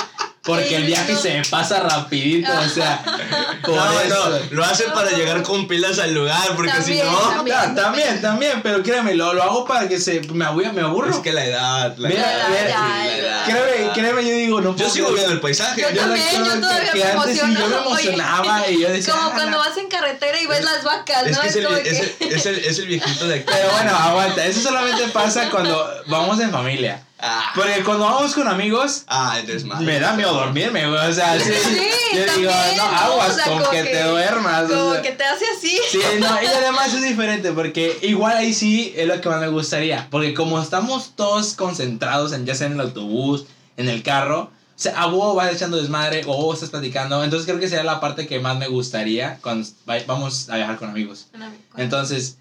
[0.44, 3.04] porque el viaje se me pasa rapidito, o sea,
[3.64, 4.30] por No, eso.
[4.30, 7.76] no, lo hacen para llegar con pilas al lugar, porque si no, también.
[7.76, 11.12] También, también, pero créeme, lo, lo hago para que se me, abu- me aburro.
[11.12, 13.46] es que la edad, la Mira, edad, mira, la edad.
[13.46, 15.18] Créeme, créeme, yo digo, no Yo puedo sigo creer.
[15.20, 15.82] viendo el paisaje.
[15.82, 17.90] Yo Yo también, recuerdo yo todavía que, me sí, yo me emociono.
[17.90, 19.14] Oye, emocionaba y yo decía.
[19.14, 19.68] Como "Ah, cuando la-".
[19.68, 21.42] vas en carretera y ves las vacas, Es ¿no?
[21.42, 21.90] que es el, como es, que...
[22.26, 23.44] el, es, el, es el viejito de aquí.
[23.46, 27.04] Pero bueno, aguanta, eso solamente pasa cuando vamos en familia.
[27.22, 29.38] Ah, Porque cuando vamos con amigos, ah
[29.82, 31.10] me da miedo dormirme, güey.
[31.10, 31.52] O sea, sí.
[31.52, 32.98] Sí, yo digo, también, no, ¿no?
[32.98, 34.64] aguas O sea, con como que, te duermas.
[34.72, 35.02] o Como sea.
[35.02, 35.80] que te hace así.
[35.92, 39.50] Sí, no, y además es diferente porque igual ahí sí es lo que más me
[39.50, 40.08] gustaría.
[40.10, 44.52] Porque como estamos todos concentrados en ya sea en el autobús, en el carro, o
[44.82, 47.22] sea, a vos vas echando desmadre o vos estás platicando.
[47.22, 49.68] Entonces creo que sería la parte que más me gustaría cuando
[50.08, 51.28] vamos a viajar con amigos.
[51.76, 52.38] Entonces,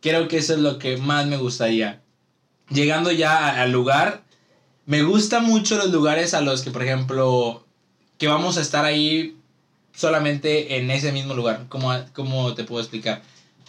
[0.00, 2.00] creo que eso es lo que más me gustaría.
[2.70, 4.22] Llegando ya al lugar,
[4.86, 7.64] me gustan mucho los lugares a los que, por ejemplo,
[8.18, 9.36] que vamos a estar ahí
[9.94, 11.64] solamente en ese mismo lugar.
[11.68, 13.22] ¿Cómo, cómo te puedo explicar?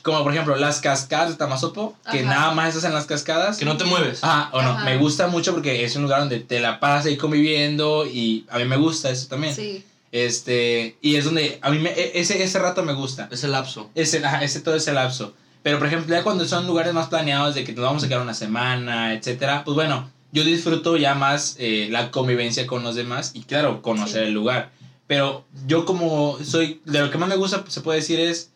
[0.04, 2.28] Como por ejemplo las cascadas de Tamazopo, que Ajá.
[2.30, 3.58] nada más estás en las cascadas.
[3.58, 4.20] Que no te mueves.
[4.24, 4.86] Ah, o no, Ajá.
[4.86, 8.58] me gusta mucho porque es un lugar donde te la pasas ahí conviviendo y a
[8.58, 9.56] mí me gusta eso también.
[9.56, 9.84] Sí.
[10.12, 13.30] Este, y es donde a mí me, e- ese, ese rato me gusta.
[13.32, 13.90] Es el lapso.
[13.96, 15.34] Ese, ese todo ese lapso.
[15.64, 18.22] Pero por ejemplo, ya cuando son lugares más planeados de que nos vamos a quedar
[18.22, 23.32] una semana, etcétera, pues bueno, yo disfruto ya más eh, la convivencia con los demás
[23.36, 24.28] y claro, conocer Sí.
[24.30, 24.72] el lugar.
[25.08, 28.52] Pero yo como soy, de lo que más me gusta, se puede decir, es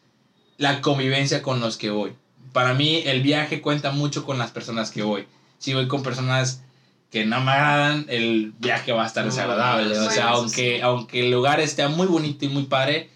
[0.57, 2.13] la convivencia con los que voy.
[2.53, 5.27] Para mí el viaje cuenta mucho con las personas que voy.
[5.59, 6.61] Si voy con personas
[7.11, 9.97] que no me agradan, el viaje va a estar No, desagradable.
[9.99, 13.09] o sea, aunque, aunque el lugar esté muy bonito y muy padre,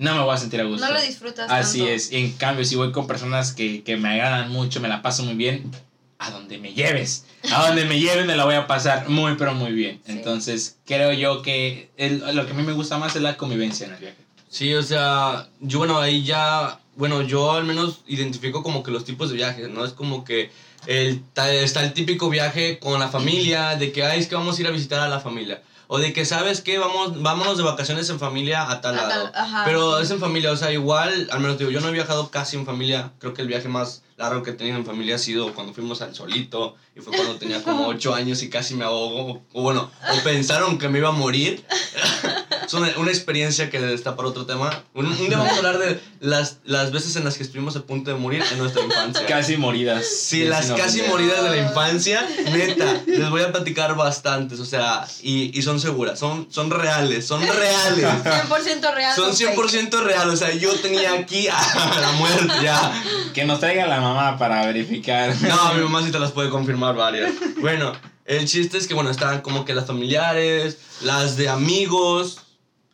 [0.00, 0.84] no me voy a sentir a gusto.
[0.86, 1.92] No lo disfrutas Así tanto.
[1.92, 2.10] es.
[2.12, 5.34] En cambio, si voy con personas que, que me agradan mucho, me la paso muy
[5.34, 5.70] bien,
[6.18, 7.26] a donde me lleves.
[7.52, 10.00] A donde me lleves me la voy a pasar muy, pero muy bien.
[10.04, 10.12] Sí.
[10.12, 13.86] Entonces, creo yo que el- lo que a mí me gusta más es la convivencia
[13.86, 14.16] en el viaje.
[14.48, 19.04] Sí, o sea, yo bueno, ahí ya, bueno, yo al menos identifico como que los
[19.04, 19.84] tipos de viajes, ¿no?
[19.84, 20.50] Es como que
[20.86, 24.60] el, está el típico viaje con la familia, de que, ay, es que vamos a
[24.62, 25.62] ir a visitar a la familia.
[25.92, 26.78] O de que, ¿sabes qué?
[26.78, 29.32] Vamos, vámonos de vacaciones en familia a tal A tal- lado.
[29.34, 30.04] ajá, Pero sí.
[30.04, 32.64] es en familia, o sea, igual, al menos digo, yo no he viajado casi en
[32.64, 33.10] familia.
[33.18, 36.00] Creo que el viaje más largo que he tenido en familia ha sido cuando fuimos
[36.00, 36.76] al Solito.
[36.94, 39.42] Y fue cuando tenía como 8 años y casi me ahogo.
[39.52, 41.64] O bueno, o pensaron que me iba a morir.
[42.70, 44.84] es una, una experiencia que está para otro tema.
[44.94, 47.82] Un, un día vamos a hablar de las, las veces en las que estuvimos a
[47.82, 49.26] punto de morir en nuestra infancia.
[49.26, 50.06] Casi moridas.
[50.06, 55.04] Sí, las casi moridas de la infancia, neta, les voy a platicar bastantes, o sea,
[55.20, 58.04] y, y son seguras, son, son reales, son reales.
[58.24, 59.16] 100% real.
[59.16, 59.56] Son no fake.
[59.56, 63.02] 100% reales, o sea, yo tenía aquí a la muerte ya.
[63.34, 65.34] Que nos traiga la mamá para verificar.
[65.42, 67.32] No, mi mamá sí te las puede confirmar varias.
[67.60, 67.92] Bueno,
[68.24, 72.38] el chiste es que, bueno, estaban como que las familiares, las de amigos,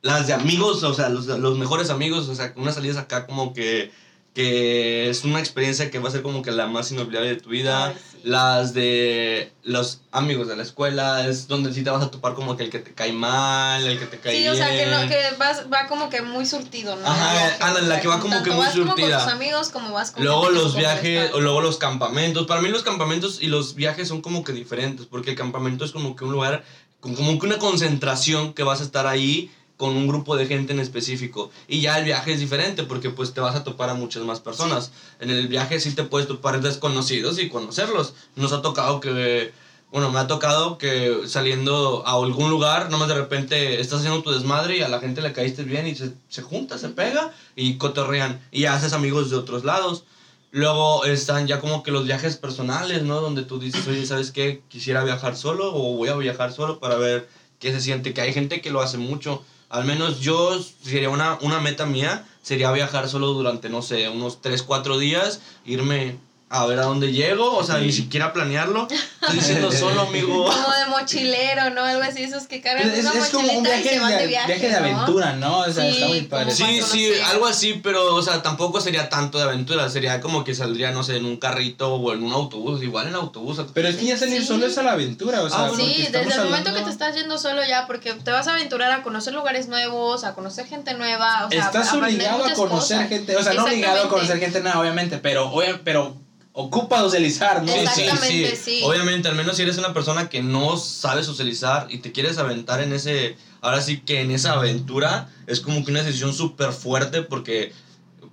[0.07, 3.53] las de amigos, o sea, los, los mejores amigos, o sea, unas salidas acá como
[3.53, 3.91] que,
[4.35, 7.49] que es una experiencia que va a ser como que la más inolvidable de tu
[7.51, 7.87] vida.
[7.89, 8.19] Ay, sí.
[8.25, 12.57] Las de los amigos de la escuela, es donde sí te vas a topar como
[12.57, 14.53] que el que te cae mal, el que te cae Sí, bien.
[14.53, 17.07] o sea, que, no, que vas, va como que muy surtido, ¿no?
[17.07, 19.69] Ajá, o la sea, que va como tanto que muy vas como con tus amigos,
[19.71, 22.47] como vas con Luego los viajes, o luego los campamentos.
[22.49, 25.93] Para mí los campamentos y los viajes son como que diferentes, porque el campamento es
[25.93, 26.65] como que un lugar,
[27.01, 30.73] con- como que una concentración que vas a estar ahí con un grupo de gente
[30.73, 31.51] en específico.
[31.69, 34.41] Y ya el viaje es diferente, porque pues te vas a topar a muchas más
[34.41, 34.93] personas.
[35.21, 38.15] En el viaje sí te puedes topar desconocidos y conocerlos.
[38.37, 39.53] Nos ha tocado que...
[39.93, 44.33] Bueno, me ha tocado que saliendo a algún lugar, nomás de repente estás haciendo tu
[44.33, 47.77] desmadre y a la gente le caíste bien y se, se junta, se pega y
[47.77, 48.41] cotorrean.
[48.51, 50.05] Y ya haces amigos de otros lados.
[50.51, 53.21] Luego están ya como que los viajes personales, ¿no?
[53.21, 54.63] Donde tú dices, oye, ¿sabes qué?
[54.69, 58.33] Quisiera viajar solo o voy a viajar solo para ver qué se siente, que hay
[58.33, 59.45] gente que lo hace mucho.
[59.69, 64.41] Al menos yo, sería una, una meta mía, sería viajar solo durante, no sé, unos
[64.41, 66.19] 3, 4 días, irme
[66.63, 68.87] a ver a dónde llego, o sea, ni siquiera planearlo.
[69.21, 70.45] Estoy diciendo solo, amigo.
[70.45, 71.83] Como de mochilero, ¿no?
[71.85, 74.19] Algo así, esos que cargan Es, una es como un mochilita y viaje, se van
[74.19, 75.59] de viaje, viaje de aventura, ¿no?
[75.61, 76.51] O sea, Sí, está muy padre.
[76.53, 80.55] Sí, sí, algo así, pero, o sea, tampoco sería tanto de aventura, sería como que
[80.55, 83.61] saldría, no sé, en un carrito o en un autobús, igual en autobús.
[83.75, 84.47] Pero es que ya salir Sí.
[84.49, 86.91] solo es a la aventura, o sea, Ah, Sí, desde el momento que hablando- te
[86.91, 90.67] estás yendo solo ya, porque te vas a aventurar a conocer lugares nuevos, a conocer
[90.67, 93.09] gente nueva, o sea, Estás obligado a conocer cosas.
[93.09, 95.53] gente, o sea, no obligado a conocer gente nada, obviamente, pero,
[95.85, 96.17] pero
[96.59, 97.71] ocupa socializar, ¿no?
[97.71, 98.57] Sí, sí, sí.
[98.57, 98.81] sí.
[98.83, 102.83] Obviamente, al menos si eres una persona que no sabe socializar y te quieres aventar
[102.83, 107.23] en ese, ahora sí que en esa aventura, es como que una decisión súper fuerte
[107.23, 107.73] porque...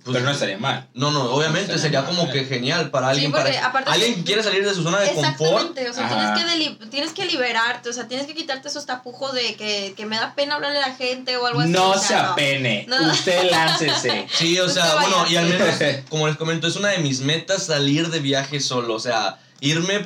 [0.04, 0.86] pues, Pero no estaría mal.
[0.92, 4.14] No, no, obviamente No sería como que genial para Sí, alguien, porque para aparte- alguien
[4.16, 5.76] que quiere salir de su zona de confort.
[5.78, 8.84] Exactamente, o sea, tienes que, deli- tienes que liberarte, o sea, tienes que quitarte esos
[8.84, 11.70] tapujos de que, que me da pena hablarle a la gente o algo así.
[11.70, 12.28] No o se sea, no.
[12.32, 12.96] apene, No.
[13.10, 14.26] usted láncese.
[14.32, 15.30] Sí, o sea, bueno, vayas.
[15.32, 15.74] y al menos,
[16.10, 18.94] como les comento, es una de mis metas salir de viaje solo.
[18.94, 20.04] O sea, irme,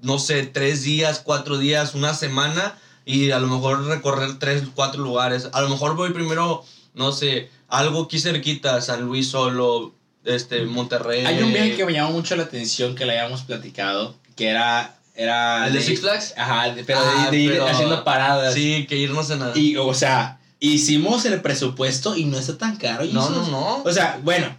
[0.00, 5.02] no sé, tres días, cuatro días, una semana y a lo mejor recorrer tres, cuatro
[5.02, 5.48] lugares.
[5.52, 11.24] A lo mejor voy primero, no sé, algo aquí cerquita, San Luis solo, este, Monterrey.
[11.26, 14.96] Hay un viaje que me llamó mucho la atención que le habíamos platicado, que era...
[15.14, 16.34] era ¿El de Six Flags?
[16.36, 18.54] Ajá, pero Ah, de, de ir pero- haciendo paradas.
[18.54, 19.40] Sí, que irnos en...
[19.40, 23.04] la- Y, o sea, hicimos el presupuesto y no está tan caro.
[23.12, 23.82] No, no, no.
[23.84, 24.56] O sea, bueno,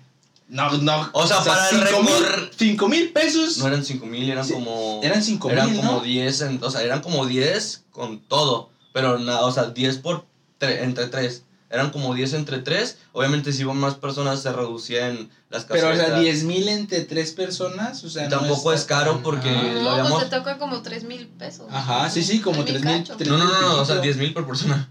[0.48, 1.10] no, no.
[1.14, 3.58] O sea, para el cinco mil, recor- cinco mil pesos.
[3.58, 5.00] No eran 5 mil, eran Sí, como.
[5.04, 5.82] eran 5,000, Eran ¿no?
[5.82, 8.70] como 10, en- o sea, eran como 10 con todo.
[8.94, 10.26] Pero nada, o sea, 10 por
[10.60, 11.42] tre- entre 3.
[11.76, 12.98] Eran como 10 entre 3.
[13.12, 16.20] Obviamente, si iban más personas, se reducían las pero, o sea, casetas.
[16.22, 18.04] 10 mil entre tres personas.
[18.04, 19.74] O sea, no Tampoco está es caro tan- porque- Ajá.
[19.74, 21.68] lo No, habíamos- pues te toca como 3 mil pesos.
[21.70, 23.30] Ajá, sí, sí, como Tres 3 mil.
[23.30, 24.02] No, no, no, no, o sea, piquito.
[24.02, 24.90] 10 mil por persona.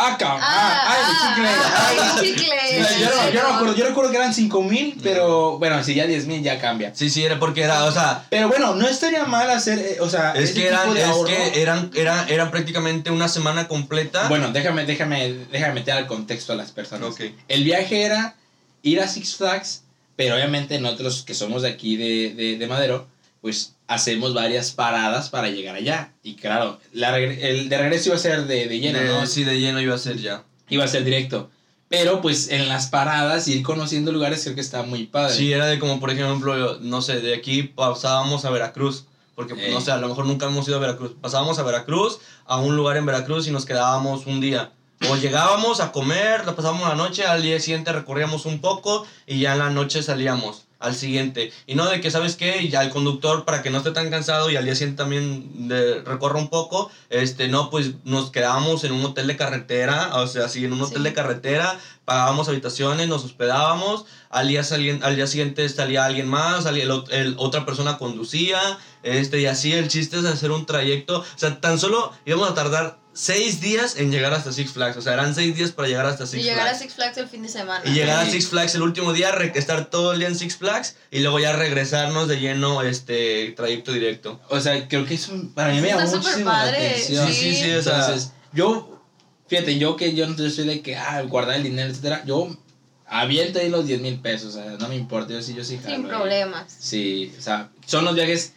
[0.00, 0.40] Ah, cabrón.
[0.42, 1.48] Ah, Ah, ay, el chicle.
[1.48, 2.36] ah, Ay, el sí.
[2.44, 2.84] chicle.
[2.88, 5.94] Sí, yo, no, yo no recuerdo, yo recuerdo que eran 5 mil, pero bueno, si
[5.94, 6.92] ya 10 mil ya cambia.
[6.94, 10.08] Sí, sí, era porque era, o sea, Pero bueno, no estaría mal hacer, eh, o
[10.08, 11.26] sea, es ese que eran, tipo de es ahorro.
[11.28, 14.28] que eran, era, eran prácticamente una semana completa.
[14.28, 17.08] Bueno, déjame, déjame, déjame meter al contexto a las personas.
[17.10, 17.22] Ok.
[17.48, 18.36] El viaje era
[18.82, 19.82] ir a Six Flags,
[20.14, 23.08] pero obviamente nosotros que somos de aquí de, de, de Madero,
[23.40, 26.12] pues hacemos varias paradas para llegar allá.
[26.22, 29.26] Y claro, la regre- el de regreso iba a ser de, de lleno, De- ¿no?
[29.26, 30.44] Sí, de lleno iba a ser ya.
[30.68, 31.50] Iba a ser directo.
[31.88, 35.34] Pero pues en las paradas, ir conociendo lugares creo que está muy padre.
[35.34, 39.06] Sí, era de como, por ejemplo, no sé, de aquí pasábamos a Veracruz.
[39.34, 39.72] Porque, pues, Ey.
[39.72, 41.12] no sé, a lo mejor nunca hemos ido a Veracruz.
[41.20, 44.72] Pasábamos a Veracruz, a un lugar en Veracruz y nos quedábamos un día.
[45.08, 49.38] O llegábamos a comer, la pasábamos la noche, al día siguiente recorríamos un poco y
[49.38, 51.52] ya en la noche salíamos al siguiente.
[51.66, 52.62] Y no de que, ¿sabes qué?
[52.62, 55.68] Y ya el conductor, para que no esté tan cansado y al día siguiente también
[55.68, 60.26] de, recorra un poco, este, no, pues nos quedábamos en un hotel de carretera, o
[60.26, 61.02] sea, sí, en un hotel Sí.
[61.04, 66.64] de carretera, pagábamos habitaciones, nos hospedábamos, al día, salien- al día siguiente salía alguien más,
[66.64, 68.60] salía el, el- otra persona conducía,
[69.02, 72.54] este, y así el chiste es hacer un trayecto, o sea, tan solo íbamos a
[72.54, 76.06] tardar seis días en llegar hasta Six Flags, o sea, eran seis días para llegar
[76.06, 76.78] hasta Y Six llegar a Flags.
[76.78, 77.82] Six Flags el fin de semana.
[77.84, 78.30] Y llegar a.
[78.30, 81.52] Six Flags el último día, estar todo el día en Six Flags y luego ya
[81.56, 84.40] regresarnos de lleno este trayecto directo.
[84.50, 87.26] O sea, creo que eso para mí me llamó muchísimo la atención.
[87.26, 89.02] Sí, sí, sí, o sea, Entonces, yo,
[89.48, 92.56] fíjate, yo que yo no soy de que, ah, guardar el dinero, etcétera, yo
[93.04, 95.78] aviento ahí los 10 mil pesos, o sea, no me importa, yo sí, yo sí
[95.82, 96.72] jalo Sin problemas.
[96.78, 98.52] Sí, o sea, son los viajes,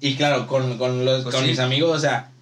[0.00, 1.50] y claro, con, con, los, Pues con sí.
[1.52, 2.32] mis amigos, o sea,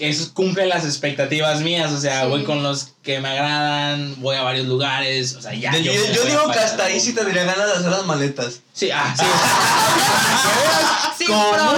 [0.00, 2.28] que eso cumple las expectativas mías, o sea, Sí.
[2.28, 5.70] voy con los que me agradan, voy a varios lugares, o sea, ya.
[5.76, 8.60] yo, me yo digo que hasta ahí sí tendría ganas de hacer las maletas.
[8.72, 9.24] Sí, ah, sí.
[11.18, 11.76] Sin gusto,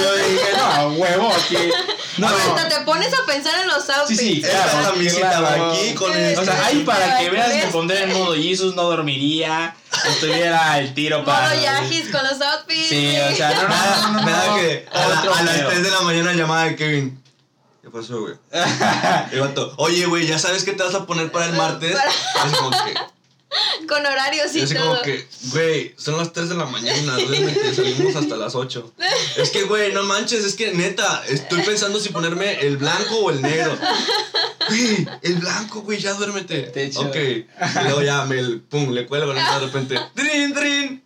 [0.00, 1.56] Yo dije, no, a huevo, aquí.
[2.16, 4.20] No, Hasta te pones a pensar en los outfits.
[4.20, 5.72] Sí, sí, claro, camisita claro.
[5.72, 6.38] aquí con Sí, el...
[6.38, 7.72] O sea, ahí para que veas me Este.
[7.72, 9.74] pondré en modo Jesus, no dormiría,
[10.08, 11.48] estuviera el tiro para...
[11.50, 12.88] Modo yajis con los outfits.
[12.88, 15.42] Sí, o sea, no, no, no, no, no, Nada no, que a, la- otro a
[15.42, 15.68] las pedo.
[15.70, 17.23] 3 de la mañana llamada de Kevin.
[17.94, 18.34] ¿Qué pasó, güey?
[19.32, 21.92] El vato, oye, güey, ¿ya sabes qué te vas a poner para el martes?
[22.34, 24.88] Para- Así como que, Con horarios y así todo.
[24.88, 28.94] como que, güey, son las 3 de la mañana, duérmete, salimos hasta las 8.
[29.36, 33.30] Es que, güey, no manches, es que neta, estoy pensando si ponerme el blanco o
[33.30, 33.78] el negro.
[34.68, 36.62] Güey, el blanco, güey, ya duérmete.
[36.62, 37.00] Techo.
[37.02, 37.14] Ok.
[37.14, 37.46] Y
[37.84, 39.40] luego ya me, pum, le cuelgo, ¿no?
[39.40, 41.04] de repente, drin, drin.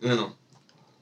[0.00, 0.36] Bueno,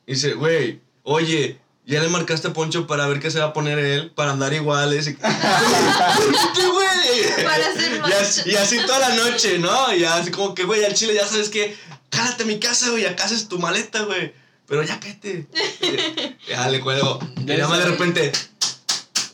[0.07, 3.79] dice, güey, oye, ya le marcaste a Poncho para ver qué se va a poner
[3.79, 5.09] él, para andar iguales.
[5.09, 5.13] Y...
[5.15, 7.45] ¡Duérmete, güey!
[7.45, 9.95] Para hacer Y así, y así toda la noche, ¿no?
[9.95, 11.77] Y así como que, güey, al chile ya sabes que,
[12.11, 14.33] cálate a mi casa, güey, acá haces tu maleta, güey.
[14.67, 15.49] Pero ya cállate.
[16.49, 17.19] ya le cuelgo.
[17.37, 18.33] Y más de repente,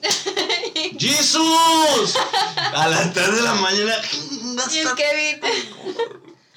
[0.98, 2.16] ¡Jesús!
[2.74, 3.94] A las 3 de la mañana.
[4.72, 5.40] Y el Kevin.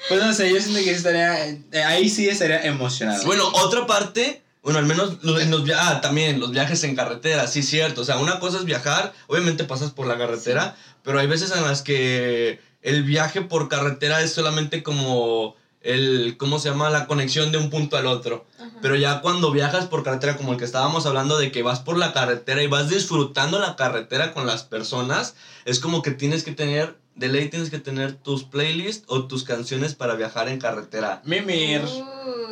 [0.07, 1.49] Pues no sé, yo siento que estaría.
[1.49, 3.23] eh, ahí sí estaría emocionado.
[3.25, 7.47] Bueno, otra parte, bueno, al menos en los via- ah, también los viajes en carretera,
[7.47, 8.01] sí, cierto.
[8.01, 11.63] O sea, una cosa es viajar, obviamente pasas por la carretera, pero hay veces en
[11.63, 16.89] las que el viaje por carretera es solamente como el, ¿cómo se llama?
[16.89, 18.45] La conexión de un punto al otro.
[18.81, 21.97] Pero ya cuando viajas por carretera, como el que estábamos hablando de que vas por
[21.97, 26.51] la carretera y vas disfrutando la carretera con las personas, es como que tienes que
[26.51, 31.21] tener, de ley tienes que tener tus playlists o tus canciones para viajar en carretera.
[31.25, 31.81] Mimir.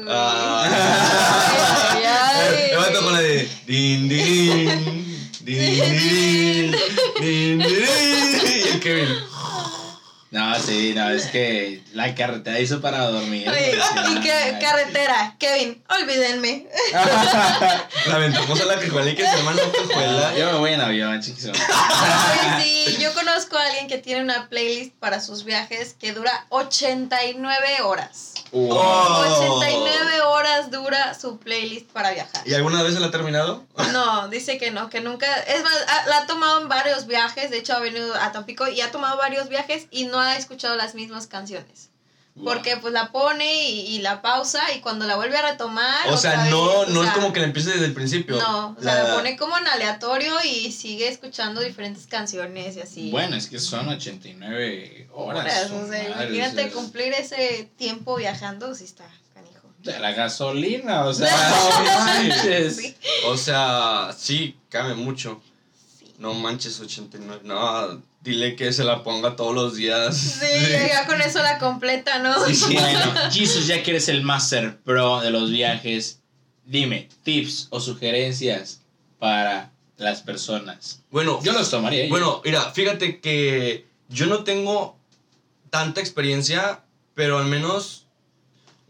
[0.09, 0.67] Ah.
[2.77, 6.71] Mato con la de din din din din
[7.21, 9.07] din din y el Kevin.
[10.37, 13.49] No, sí, no, es que la carretera hizo para dormir.
[13.49, 13.75] Oye,
[14.11, 16.67] y que carretera, Kevin, olvídenme.
[18.05, 20.37] La ventajosa la y que se llama la cajuela.
[20.37, 21.45] Yo me voy en avión, chiquis.
[21.47, 26.45] Oye, sí, yo conozco a alguien que tiene una playlist para sus viajes que dura
[26.49, 28.33] 89 horas.
[28.51, 29.25] Oh.
[29.39, 32.43] 89 horas dura su playlist para viajar.
[32.45, 33.65] ¿Y alguna vez se la ha terminado?
[33.91, 35.27] No, dice que no, que nunca.
[35.43, 37.49] Es más, ha- la ha tomado en varios viajes.
[37.49, 40.75] De hecho, ha venido a Tampico y ha tomado varios viajes y no ha escuchado
[40.75, 41.89] las mismas canciones.
[42.43, 46.07] Porque pues la pone y, y la pausa y cuando la vuelve a retomar.
[46.09, 48.37] O sea, no, vez, o no es sea, como que la empiece desde el principio.
[48.37, 53.09] No, o sea, la pone como en aleatorio y sigue escuchando diferentes canciones y así.
[53.09, 55.71] Bueno, es que son 89 horas.
[55.71, 59.73] O sea, imagínate o sea, cumplir ese tiempo viajando, sí está canijo.
[59.79, 62.75] de la gasolina, o sea, no manches.
[62.75, 62.95] Sí.
[63.25, 65.41] O sea, sí, cambia mucho.
[66.17, 67.41] No manches, 89.
[67.43, 70.17] No, dile que se la ponga todos los días.
[70.17, 70.47] Sí,
[70.91, 72.45] ya con eso la completa, ¿no?
[72.45, 72.73] Sí, sí.
[72.73, 76.21] Bueno, Jesus, ya que eres el Master Pro de los viajes,
[76.65, 78.81] dime tips o sugerencias
[79.19, 81.03] para las personas.
[81.11, 82.05] Bueno, Yo los tomaría.
[82.05, 82.09] ¿eh?
[82.09, 84.97] Bueno, mira, fíjate que yo no tengo
[85.69, 88.05] tanta experiencia, pero al menos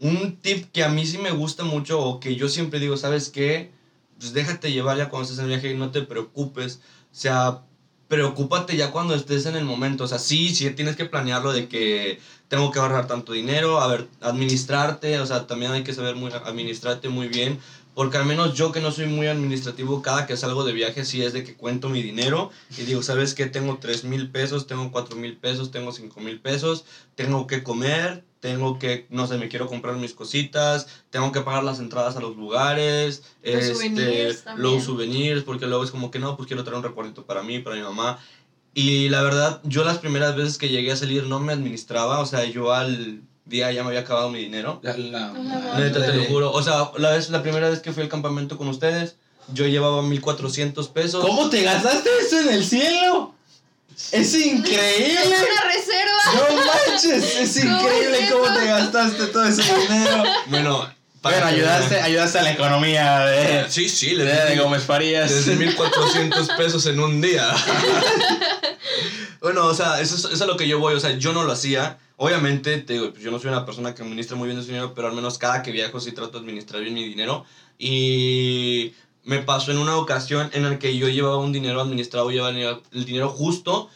[0.00, 3.30] un tip que a mí sí me gusta mucho o que yo siempre digo, ¿sabes
[3.30, 3.70] qué?
[4.18, 6.80] Pues déjate llevar ya cuando estés en el viaje y no te preocupes.
[7.18, 7.62] Sea,
[8.06, 10.04] preocúpate ya cuando estés en el momento.
[10.04, 13.88] O sea, sí, sí tienes que planearlo de que tengo que ahorrar tanto dinero, a
[13.88, 17.58] ver, administrarte, o sea, también hay que saber muy, administrarte muy bien.
[17.92, 21.20] Porque al menos yo que no soy muy administrativo, cada que salgo de viaje sí
[21.20, 23.46] es de que cuento mi dinero y digo, ¿sabes qué?
[23.46, 26.84] Tengo 3 mil pesos, tengo 4 mil pesos, tengo 5 mil pesos,
[27.16, 31.64] tengo que comer, tengo que, no sé, me quiero comprar mis cositas, tengo que pagar
[31.64, 34.72] las entradas a los lugares, Los souvenirs también.
[34.74, 37.58] los souvenirs, porque luego es como que no, pues quiero traer un recuerdito para mí,
[37.58, 38.18] para mi mamá.
[38.74, 42.26] Y la verdad, yo las primeras veces que llegué a salir no me administraba, o
[42.26, 44.78] sea, yo al día ya me había acabado mi dinero.
[44.82, 45.32] La- la.
[45.78, 46.52] Neta, te lo juro.
[46.52, 49.16] O sea, la, vez, la primera vez que fui al campamento con ustedes,
[49.52, 51.24] yo llevaba 1400 pesos.
[51.24, 53.34] ¿Cómo te gastaste eso en el cielo?
[54.12, 55.20] Es increíble.
[55.20, 56.22] Es una reserva.
[56.34, 60.24] No manches, es ¿Cómo increíble es cómo te gastaste todo ese dinero.
[60.46, 64.84] Bueno, para Bueno, ayudaste, ayudaste a la economía de, Sí, sí, de, les de Gómez
[64.84, 65.30] Farías.
[65.30, 67.44] les di 1400 pesos en un día.
[69.40, 70.94] bueno, o sea, eso es, eso es a lo que yo voy.
[70.94, 71.98] O sea, yo no lo hacía.
[72.16, 74.92] Obviamente, te digo, pues yo no soy una persona que administra muy bien su dinero,
[74.94, 77.44] pero al menos cada que viajo sí trato de administrar bien mi dinero.
[77.78, 78.92] Y
[79.24, 82.50] me pasó en una ocasión en la que yo llevaba un dinero administrado, llevaba
[82.92, 83.90] el dinero justo,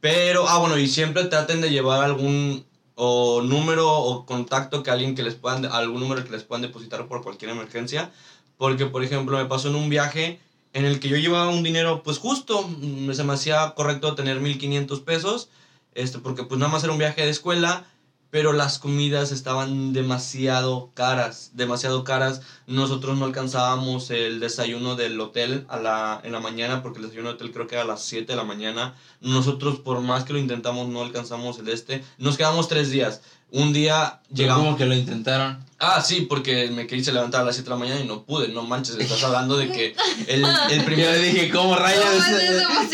[0.00, 2.64] pero, ah, bueno, y siempre traten de llevar algún
[3.00, 7.06] o número o contacto que alguien que les puedan, algún número que les puedan depositar
[7.06, 8.10] por cualquier emergencia.
[8.56, 10.40] Porque, por ejemplo, me pasó en un viaje
[10.72, 14.40] en el que yo llevaba un dinero, pues justo, mm, se me hacía correcto tener
[14.40, 15.48] 1500 pesos,
[15.94, 17.86] este, porque pues nada más era un viaje de escuela,
[18.30, 22.42] pero las comidas estaban demasiado caras, demasiado caras.
[22.66, 27.28] Nosotros no alcanzábamos el desayuno del hotel a la, en la mañana, porque el desayuno
[27.28, 28.94] del hotel creo que era a las 7 de la mañana.
[29.20, 32.04] Nosotros, por más que lo intentamos, no alcanzamos el este.
[32.18, 33.22] Nos quedamos tres días.
[33.50, 34.64] Un día llegamos...
[34.64, 35.64] ¿Cómo que lo intentaron?
[35.78, 38.48] Ah, sí, porque me quise levantar a las 7 de la mañana y no pude.
[38.48, 39.96] No manches, estás hablando de que
[40.28, 41.18] el, el Yo primer...
[41.22, 42.04] dije, ¿cómo rayos?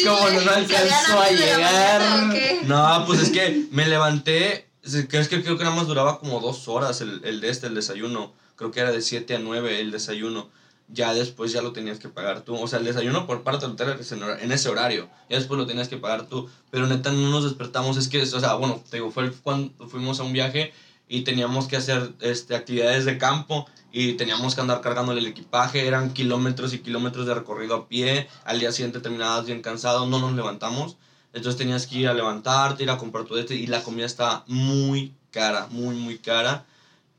[0.05, 0.17] ¿Cómo?
[0.19, 2.33] ¿Cómo no ¿Se alcanzó a mañana llegar?
[2.33, 2.61] qué?
[2.67, 4.69] No, pues es que me levanté.
[4.85, 7.75] Es que creo que nada más duraba como dos horas el, el de este, el
[7.75, 8.33] desayuno.
[8.57, 10.49] Creo que era de 7 a 9 el desayuno.
[10.89, 12.55] Ya después ya lo tenías que pagar tú.
[12.55, 13.97] O sea, el desayuno por parte del hotel
[14.41, 15.09] en ese horario.
[15.31, 16.49] Ya después lo tenías que pagar tú.
[16.71, 17.97] Pero neta no nos despertamos.
[17.97, 20.73] Es que, o sea, bueno, te digo, fue cuando fuimos a un viaje
[21.09, 25.87] y teníamos que hacer este, actividades de campo y teníamos que andar cargándole el equipaje.
[25.87, 28.29] Eran kilómetros y kilómetros de recorrido a pie.
[28.45, 30.07] Al día siguiente terminabas bien cansado.
[30.07, 30.99] No nos levantamos.
[31.35, 34.45] Entonces tenías que ir a levantarte, ir a comprar tu este y la comida estaba
[34.47, 36.65] muy cara, muy, muy cara.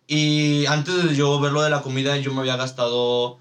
[0.07, 3.37] Y antes de yo ver lo de la comida, yo me había gastado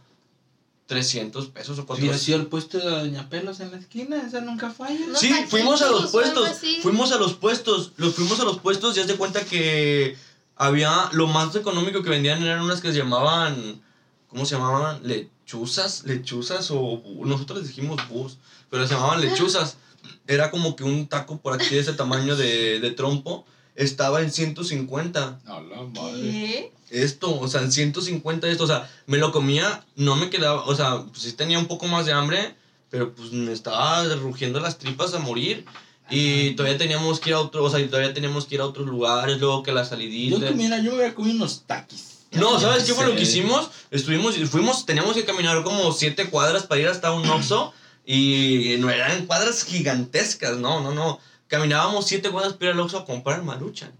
[0.86, 2.20] 300 pesos o 400.
[2.20, 5.06] sido el puesto de Doña Pelos en la esquina, esa nunca falla.
[5.06, 5.16] No.
[5.16, 6.48] Sí, taquitos fuimos a los puestos.
[6.48, 6.78] así.
[6.82, 7.92] Fuimos a los puestos.
[7.96, 10.16] Los fuimos a los puestos y haz de cuenta que
[10.56, 13.82] había lo más económico que vendían eran unas que se llamaban
[14.34, 15.00] ¿cómo se llamaban?
[15.04, 18.36] Lechuzas, lechuzas o nosotros les dijimos bus,
[18.68, 19.76] pero se llamaban lechuzas.
[20.26, 23.44] Era como que un taco por aquí de ese tamaño de, de trompo
[23.74, 25.40] estaba en 150.
[25.44, 26.20] No, la madre.
[26.22, 26.72] ¿Qué?
[26.90, 30.74] Esto, o sea, en 150 esto, o sea, me lo comía, no me quedaba, o
[30.76, 32.54] sea, pues sí tenía un poco más de hambre,
[32.88, 35.64] pero pues me estaba rugiendo las tripas a morir.
[36.10, 38.66] Y todavía teníamos que ir a otro, o sea, y todavía teníamos que ir a
[38.66, 40.48] otros lugares, luego que la Yo salidita.
[40.48, 42.18] comiera, yo me hubiera comido unos taquis.
[42.32, 43.70] No, ¿sabes qué fue lo que hicimos?
[43.90, 47.72] Estuvimos, fuimos, teníamos que caminar como siete cuadras para ir hasta un Oxxo
[48.04, 51.18] y no eran cuadras gigantescas, no, no, no.
[51.48, 53.92] Caminábamos siete cuadras para ir al a comprar maruchan.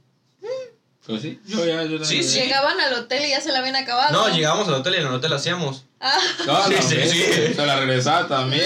[1.07, 2.25] Pues sí, yo ya, yo Sí, también.
[2.25, 2.41] sí.
[2.41, 4.11] Llegaban al hotel y ya se la habían acabado.
[4.13, 5.85] No, llegábamos al hotel y en el hotel hacíamos.
[6.01, 7.55] Ah, No, Sí, sí, sí.
[7.55, 8.63] Se la regresaba también.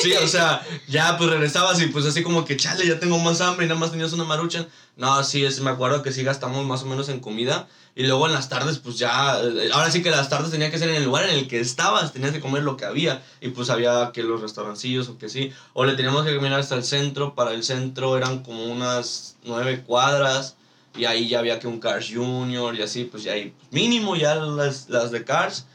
[0.00, 3.40] Sí, o sea, ya pues regresabas y pues así como que, chale, ya tengo más
[3.40, 4.68] hambre y nada más tenías una maruchan.
[4.96, 7.66] No, sí, es, me acuerdo que sí gastamos más o menos en comida.
[7.96, 10.78] Y luego en las tardes, pues ya, eh, ahora sí que las tardes tenía que
[10.78, 13.20] ser en el lugar en el que estabas, tenías que comer lo que había.
[13.40, 15.52] Y pues había que los restaurancillos o que sí.
[15.72, 19.82] O le teníamos que caminar hasta el centro, para el centro eran como unas nueve
[19.84, 20.54] cuadras.
[20.96, 24.34] Y ahí ya había que un Cars Junior y así, pues ya ahí, mínimo ya
[24.34, 25.66] las, las de Cars.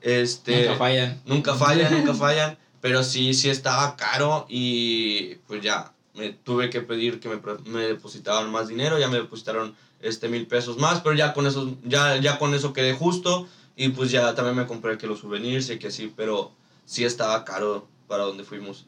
[0.00, 1.22] Este, Nunca fallan.
[1.26, 2.58] Nunca fallan, nunca fallan.
[2.80, 7.82] Pero sí, sí estaba caro y pues ya me tuve que pedir que me, me
[7.82, 8.98] depositaran más dinero.
[8.98, 12.72] Ya me depositaron este mil pesos más, pero ya con eso, ya, ya con eso
[12.72, 13.46] quedé justo.
[13.76, 16.52] Y pues ya también me compré que los souvenirs y que sí, pero
[16.84, 18.86] sí estaba caro para donde fuimos.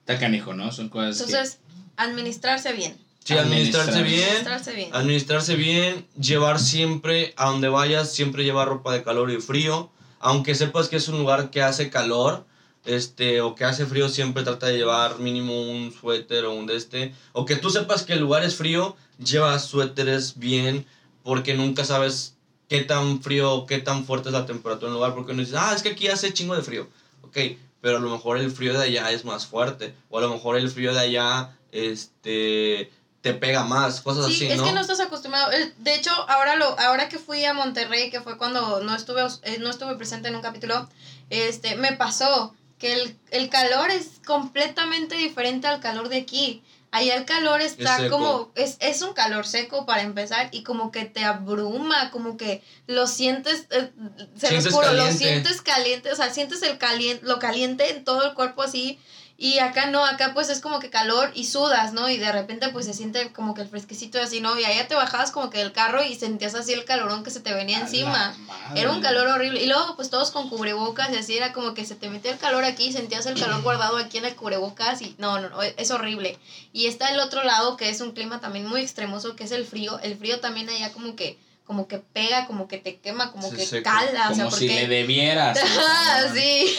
[0.00, 0.70] Está canijo, ¿no?
[0.70, 1.58] Son cosas entonces,
[1.96, 2.96] administrarse bien.
[3.24, 4.04] Sí, administrarse Administrar.
[4.04, 4.24] bien.
[4.28, 4.94] Administrarse bien.
[4.94, 9.90] Administrarse bien, llevar siempre, a donde vayas, siempre llevar ropa de calor y frío.
[10.18, 12.44] Aunque sepas que es un lugar que hace calor,
[12.84, 16.76] este, o que hace frío, siempre trata de llevar mínimo un suéter o un de
[16.76, 17.14] este.
[17.32, 20.84] O que tú sepas que el lugar es frío, lleva suéteres bien,
[21.22, 22.36] porque nunca sabes
[22.68, 25.14] qué tan frío o qué tan fuerte es la temperatura en el lugar.
[25.14, 26.88] Porque uno dice, ah, es que aquí hace chingo de frío.
[27.22, 27.38] Ok,
[27.80, 29.94] pero a lo mejor el frío de allá es más fuerte.
[30.10, 32.90] O a lo mejor el frío de allá, este,
[33.22, 34.64] te pega más, cosas Sí, así, es ¿no?
[34.64, 35.50] que no estás acostumbrado.
[35.52, 39.22] Eh, De hecho, ahora lo, ahora que fui a Monterrey, que fue cuando no estuve,
[39.44, 40.88] eh, no estuve presente en un capítulo,
[41.30, 46.62] este, me pasó que el, el calor es completamente diferente al calor de aquí.
[46.90, 48.10] Allá el calor está seco.
[48.10, 52.62] como, es, es un calor seco para empezar y como que te abruma, como que
[52.86, 53.90] lo sientes, eh,
[54.36, 55.16] se Sientes juro, lo caliente.
[55.24, 58.98] sientes caliente, o sea, sientes el caliente, lo caliente en todo el cuerpo así
[59.42, 62.08] y acá no, acá pues es como que calor y sudas, ¿no?
[62.08, 64.56] Y de repente pues se siente como que el fresquecito así, ¿no?
[64.56, 67.40] Y allá te bajabas como que del carro y sentías así el calorón que se
[67.40, 68.36] te venía encima.
[68.76, 69.60] Era un calor horrible.
[69.60, 72.38] Y luego pues todos con cubrebocas y así era como que se te metía el
[72.38, 75.60] calor aquí y sentías el calor guardado aquí en el cubrebocas y no, no, no,
[75.60, 76.38] es horrible.
[76.72, 79.66] Y está el otro lado que es un clima también muy extremoso, que es el
[79.66, 79.98] frío.
[80.04, 81.36] El frío también allá como que
[81.72, 83.90] como que pega, como que te quema, como que seca.
[83.94, 85.58] cala, o Como sea, si porque le debieras.
[86.34, 86.76] Sí,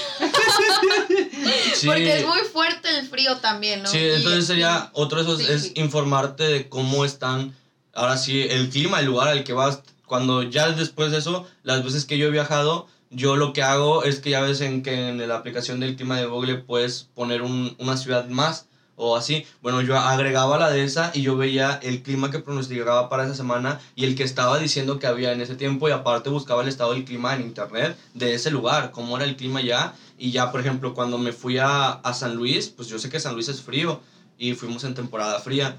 [1.76, 1.88] Sí.
[1.88, 3.90] porque es muy fuerte el frío también, ¿no?
[3.90, 5.74] Sí, entonces sería otro de esos Sí, es sí.
[5.78, 7.56] informarte de cómo están
[7.94, 9.80] ahora sí el clima, el lugar al que vas.
[10.06, 14.04] Cuando ya después de eso, las veces que yo he viajado, yo lo que hago
[14.04, 17.42] es que ya ves en que en la aplicación del clima de Google puedes poner
[17.42, 18.68] un- una ciudad más
[19.06, 19.46] o así.
[19.62, 23.36] Bueno, yo agregaba la de esa y yo veía el clima que pronosticaba para esa
[23.36, 26.68] semana y el que estaba diciendo que había en ese tiempo y aparte buscaba el
[26.70, 29.94] estado del clima en internet de ese lugar, cómo era el clima ya.
[30.18, 33.20] Y ya, por ejemplo, cuando me fui a, a San Luis, pues yo sé que
[33.20, 34.00] San Luis es frío
[34.38, 35.76] y fuimos en temporada fría.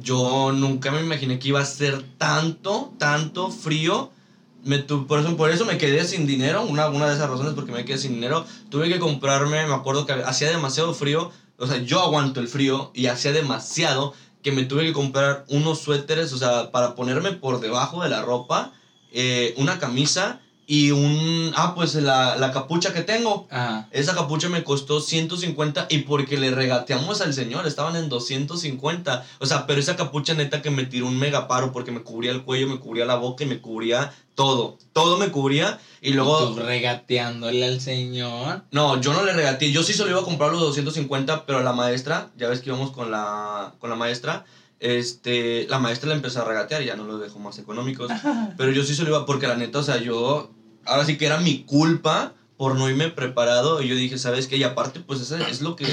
[0.00, 4.10] Yo nunca me imaginé que iba a ser tanto, tanto frío.
[4.64, 7.52] Me tu- por, eso, por eso me quedé sin dinero, una, una de esas razones
[7.54, 8.44] porque me quedé sin dinero.
[8.70, 11.30] Tuve que comprarme, me acuerdo que hacía demasiado frío,
[11.62, 15.78] o sea, yo aguanto el frío y hacía demasiado que me tuve que comprar unos
[15.78, 18.72] suéteres, o sea, para ponerme por debajo de la ropa,
[19.12, 21.52] eh, una camisa y un...
[21.56, 23.46] Ah, pues la, la capucha que tengo.
[23.50, 23.88] Ajá.
[23.90, 29.26] Esa capucha me costó 150 y porque le regateamos al señor, estaban en 250.
[29.40, 32.44] O sea, pero esa capucha neta que me tiró un megaparo porque me cubría el
[32.44, 34.78] cuello, me cubría la boca y me cubría todo.
[34.92, 36.54] Todo me cubría y luego...
[36.54, 38.62] Tú regateándole al señor.
[38.70, 39.72] No, yo no le regateé.
[39.72, 42.92] Yo sí solo iba a comprar los 250, pero la maestra, ya ves que íbamos
[42.92, 44.44] con la, con la maestra,
[44.82, 48.10] este, la maestra le empezó a regatear y ya no los dejó más económicos.
[48.56, 50.50] Pero yo sí solo iba, porque la neta, o sea, yo,
[50.84, 53.80] ahora sí que era mi culpa por no irme preparado.
[53.82, 54.56] Y yo dije, ¿sabes qué?
[54.56, 55.86] Y aparte, pues eso es lo que,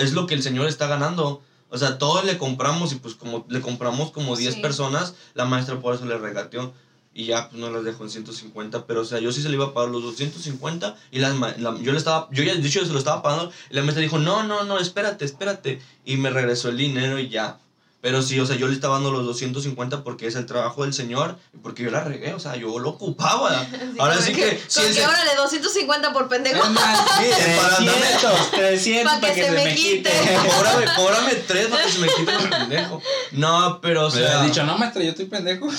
[0.00, 1.42] es lo que el señor está ganando.
[1.68, 4.60] O sea, todos le compramos y pues como le compramos como 10 Sí.
[4.60, 6.72] personas, la maestra por eso le regateó.
[7.16, 9.54] y ya pues no las dejó en 150, pero o sea, yo sí se le
[9.54, 12.84] iba a pagar los 250 y las, la- yo le estaba, yo ya de hecho
[12.84, 16.30] se lo estaba pagando y la maestra dijo, no, no, no, espérate, espérate, y me
[16.30, 17.58] regresó el dinero y ya.
[18.04, 20.92] Pero sí, o sea, yo le estaba dando los 250 porque es el trabajo del
[20.92, 23.66] señor y porque yo la regué, o sea, yo lo ocupaba.
[23.98, 26.62] Ahora sí que, sí, que órale, 250 por pendejo.
[26.62, 27.24] Es más, Sí,
[27.56, 30.10] para 300, 300 Pa' para que, se me quite.
[30.54, 33.00] Cóbrame, cóbrame tres para que se me quite el pendejo.
[33.32, 34.42] No, pero o Me sea.
[34.42, 35.70] dicho, no, maestra, yo estoy pendejo.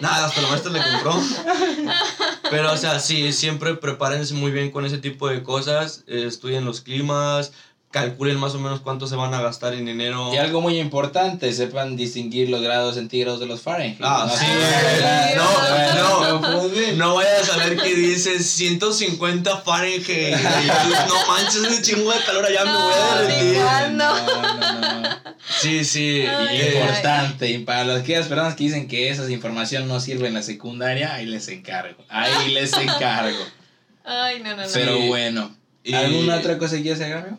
[0.00, 1.18] Nada, hasta la maestra le compró.
[2.50, 6.04] Pero, o sea, sí, siempre prepárense muy bien con ese tipo de cosas.
[6.06, 7.52] eh, estudien los climas,
[7.90, 10.32] calculen más o menos cuánto se van a gastar en dinero.
[10.32, 13.98] Y algo muy importante, sepan distinguir los grados centígrados de los Fahrenheit.
[14.02, 16.40] Ah, sí, se- no, no.
[16.42, 16.98] confunden.
[16.98, 20.08] No vayas a ver que dice 150 Fahrenheit.
[20.08, 23.58] Y tú, no manches, es un chingo de calor allá, me voy a No, derretir.
[23.92, 25.08] No, no, no.
[25.60, 26.24] Sí, sí.
[26.26, 30.28] Ay, eh, Importante, y para las aquellas personas que dicen que esa información no sirve
[30.28, 32.04] en la secundaria, ahí les encargo.
[32.10, 33.38] Ahí les encargo.
[34.04, 34.68] Ay, no, no, no.
[34.72, 35.06] Pero Sí.
[35.08, 35.56] bueno.
[35.84, 37.38] Y- ¿Alguna otra cosa que quieras agregar?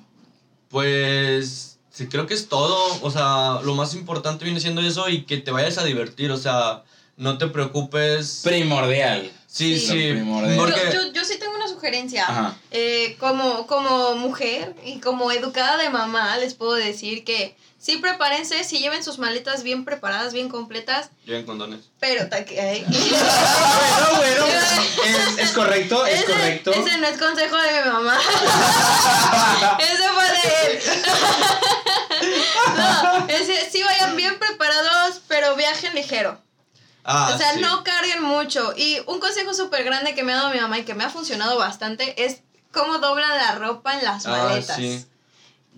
[0.69, 2.77] Pues sí, creo que es todo.
[3.01, 6.31] O sea, lo más importante viene siendo eso y que te vayas a divertir.
[6.31, 6.83] O sea,
[7.17, 8.41] no te preocupes.
[8.43, 9.31] Primordial.
[9.47, 9.87] Sí, Sí.
[9.87, 10.11] sí.
[10.13, 10.57] Primordial.
[10.57, 12.23] Porque, Yo, yo, yo sí tengo una sugerencia.
[12.23, 12.57] Ajá.
[12.71, 18.63] Eh, como, como mujer y como educada de mamá, les puedo decir que sí prepárense,
[18.63, 21.79] sí lleven sus maletas bien preparadas, bien completas, Lleven condones.
[21.99, 22.85] pero ta- que- ay.
[22.89, 24.45] Bueno, bueno.
[25.05, 26.71] Es, es correcto, es ese, correcto.
[26.73, 28.17] ese no es consejo de mi mamá.
[29.79, 30.79] ese fue de él.
[32.77, 36.39] no, ese, sí vayan bien preparados, pero viajen ligero.
[37.03, 37.61] Ah, o sea, sí.
[37.61, 38.73] no carguen mucho.
[38.75, 41.09] Y un consejo súper grande que me ha dado mi mamá y que me ha
[41.09, 44.75] funcionado bastante es cómo doblan la ropa en las Ah, maletas.
[44.75, 45.05] sí.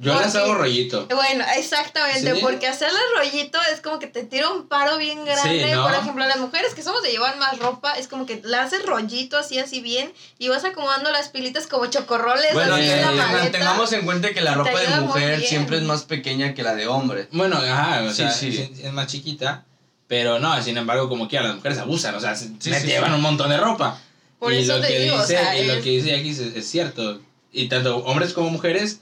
[0.01, 1.07] Yo las hago rollito.
[1.07, 2.39] Bueno, exactamente, ¿Sí?
[2.41, 5.63] porque hacerle rollito es como que te tira un paro bien grande.
[5.63, 5.83] Sí, ¿no?
[5.83, 8.85] Por ejemplo, las mujeres que somos de llevar más ropa, es como que la haces
[8.85, 13.11] rollito así, así bien, y vas acomodando las pilitas como chocorroles Bueno, así en la
[13.11, 13.51] eh, maleta.
[13.59, 16.87] tengamos en cuenta que la ropa de mujer siempre es más pequeña que la de
[16.87, 17.27] hombre.
[17.31, 18.47] Bueno, ajá, o Sí, sea, sí.
[18.73, 19.65] Es, es más chiquita.
[20.07, 22.87] Pero no, sin embargo, como quiera, las mujeres abusan, o sea, se Sí, me sí,
[22.87, 23.15] llevan sí.
[23.15, 23.97] un montón de ropa.
[24.39, 26.31] Por y eso lo te que digo, o dice, sea, y lo que dice aquí
[26.31, 27.21] es, es cierto.
[27.53, 28.99] Y tanto hombres como mujeres,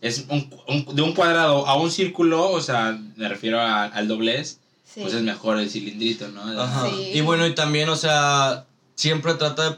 [0.00, 4.08] es un, un- de un cuadrado a un círculo, o sea, me refiero a- al
[4.08, 5.00] doblez, Sí.
[5.02, 6.42] pues es mejor el cilindrito, ¿no?
[6.60, 6.88] Ajá.
[6.88, 7.10] Sí.
[7.14, 9.76] Y bueno, y también, o sea, siempre trata de.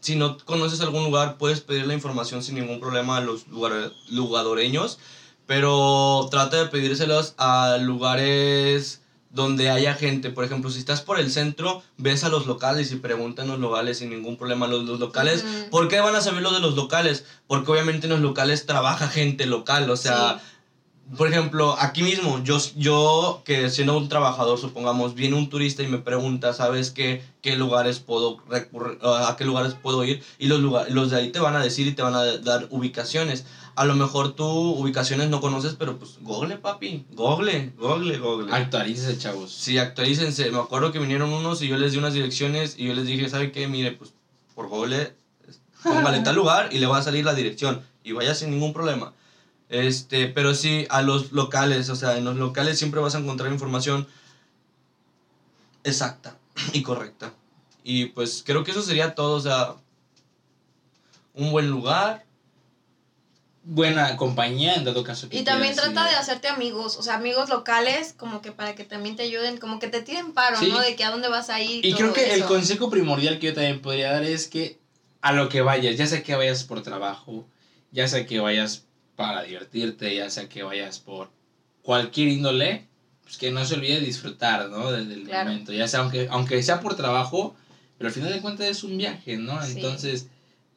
[0.00, 3.92] Si no conoces algún lugar, puedes pedir la información sin ningún problema a los lugar,
[4.08, 4.98] lugadoreños.
[5.46, 10.30] Pero trata de pedírselos a lugares donde haya gente.
[10.30, 13.98] Por ejemplo, si estás por el centro, ves a los locales y preguntan los locales
[13.98, 14.66] sin ningún problema.
[14.66, 15.44] Los, los locales.
[15.70, 17.24] ¿por qué van a saber lo de los locales?
[17.46, 19.88] Porque obviamente en los locales trabaja gente local.
[19.90, 20.40] O sea,
[21.16, 25.88] por ejemplo, aquí mismo, yo, yo que siendo un trabajador, supongamos, viene un turista y
[25.88, 30.22] me pregunta, ¿sabes qué, qué lugares puedo recurrir, a qué lugares puedo ir?
[30.38, 32.68] Y los, lugar, los de ahí te van a decir y te van a dar
[32.70, 33.44] ubicaciones.
[33.80, 38.52] A lo mejor tú ubicaciones no conoces, pero pues google, papi, google, google, google.
[38.54, 39.50] Actualícese, chavos.
[39.50, 40.50] Sí, actualícense.
[40.50, 43.30] Me acuerdo que vinieron unos y yo les di unas direcciones y yo les dije,
[43.30, 43.68] ¿sabe qué?
[43.68, 44.12] Mire, pues
[44.54, 45.14] por Google,
[45.82, 49.14] póngale tal lugar y le va a salir la dirección y vaya sin ningún problema.
[49.70, 53.50] Este, pero sí, a los locales, o sea, en los locales siempre vas a encontrar
[53.50, 54.06] información
[55.84, 56.36] exacta
[56.74, 57.32] y correcta.
[57.82, 59.76] Y pues creo que eso sería todo, o sea,
[61.32, 62.28] un buen lugar.
[63.72, 67.14] Buena compañía, en dado caso que Y también quieras trata de hacerte amigos, o sea,
[67.14, 70.70] amigos locales, como que para que también te ayuden, como que te tiren paro, Sí.
[70.70, 70.80] ¿no?
[70.80, 71.86] De que a dónde vas a ir.
[71.86, 74.80] Y todo creo que el consejo primordial que yo también podría dar es que
[75.20, 77.46] a lo que vayas, ya sea que vayas por trabajo,
[77.92, 81.30] ya sea que vayas para divertirte, ya sea que vayas por
[81.82, 82.88] cualquier índole,
[83.22, 84.90] pues que no se olvide disfrutar, ¿no?
[84.90, 85.50] Del Claro.
[85.50, 87.54] momento, ya sea aunque, aunque sea por trabajo,
[87.98, 89.62] pero al final de cuentas es un viaje, ¿no?
[89.64, 89.74] Sí.
[89.76, 90.26] Entonces,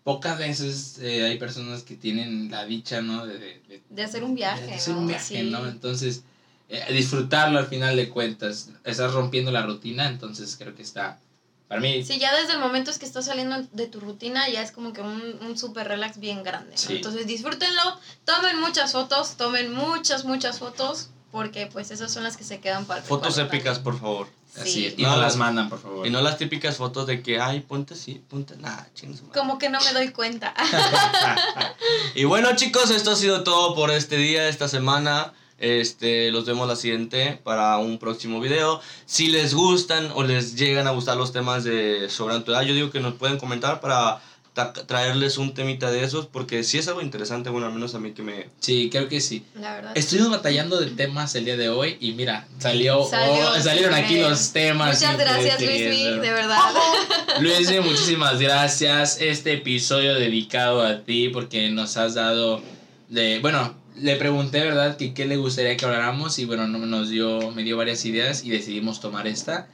[0.04, 3.26] pocas veces eh, hay personas que tienen la dicha, ¿no?
[3.26, 5.02] De, de- de- De hacer un viaje, de hacer ¿no?
[5.02, 5.50] un viaje, Sí.
[5.50, 5.66] ¿no?
[5.68, 6.24] Entonces,
[6.70, 11.20] eh, disfrutarlo al final de cuentas, estás rompiendo la rutina, entonces creo que está,
[11.68, 14.62] para mí, Sí, ya desde el momento es que estás saliendo de tu rutina, ya
[14.62, 16.72] es como que un, un super relax bien grande.
[16.72, 16.78] ¿no?
[16.78, 16.96] Sí.
[16.98, 17.82] Entonces disfrútenlo,
[18.26, 22.86] tomen muchas fotos, tomen muchas, muchas fotos, porque pues esas son las que se quedan
[22.86, 24.28] para el Fotos épicas, por favor.
[24.58, 24.86] Así Sí.
[24.88, 24.94] es.
[24.98, 26.06] Y no, No, las mandan, por favor.
[26.06, 28.88] Y no las típicas fotos de que, ay, ponte así, ponte nada.
[29.34, 30.54] Como que no me doy cuenta.
[32.16, 35.34] Y bueno chicos, esto ha sido todo por este día, esta semana.
[35.60, 38.82] Este, los vemos la siguiente para un próximo video.
[39.06, 43.00] Si les gustan o les llegan a gustar los temas de sobrenatural, yo digo que
[43.00, 44.22] nos pueden comentar para
[44.54, 48.12] traerles un temita de esos, porque sí es algo interesante, bueno, al menos a mí
[48.12, 48.50] que me...
[48.60, 49.44] Sí, creo que sí.
[49.56, 49.92] La verdad.
[49.96, 54.20] Estuvimos batallando de temas el día de hoy y mira, salió, Salió oh, salieron aquí
[54.20, 55.02] los temas.
[55.02, 56.60] Muchas gracias, Luismi, de verdad.
[57.42, 59.20] Luismi, muchísimas gracias.
[59.20, 62.62] Este episodio dedicado a ti porque nos has dado
[63.10, 67.10] de, bueno, le pregunté, ¿verdad?, que qué le gustaría que habláramos y bueno, no- nos
[67.10, 69.68] dio, me dio varias ideas y decidimos tomar esta,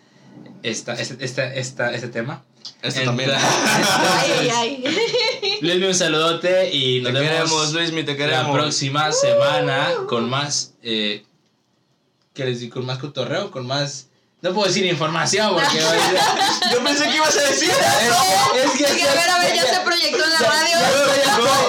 [0.63, 2.43] esta, este, esta, esta, este tema.
[2.81, 3.31] Esto también.
[3.35, 5.57] Ay, ay, ay.
[5.61, 8.55] Luismi, un saludote y nos Te vemos queremos, Luismi, te la queremos.
[8.57, 11.25] próxima semana con más, eh,
[12.33, 12.75] ¿qué les digo?
[12.75, 14.07] Con más cotorreo, con más...
[14.41, 15.79] No puedo decir información porque...
[16.71, 18.85] Yo pensé que ibas a decir es que...
[18.85, 20.75] Porque, a ver, a ver, ya se proyectó en la radio.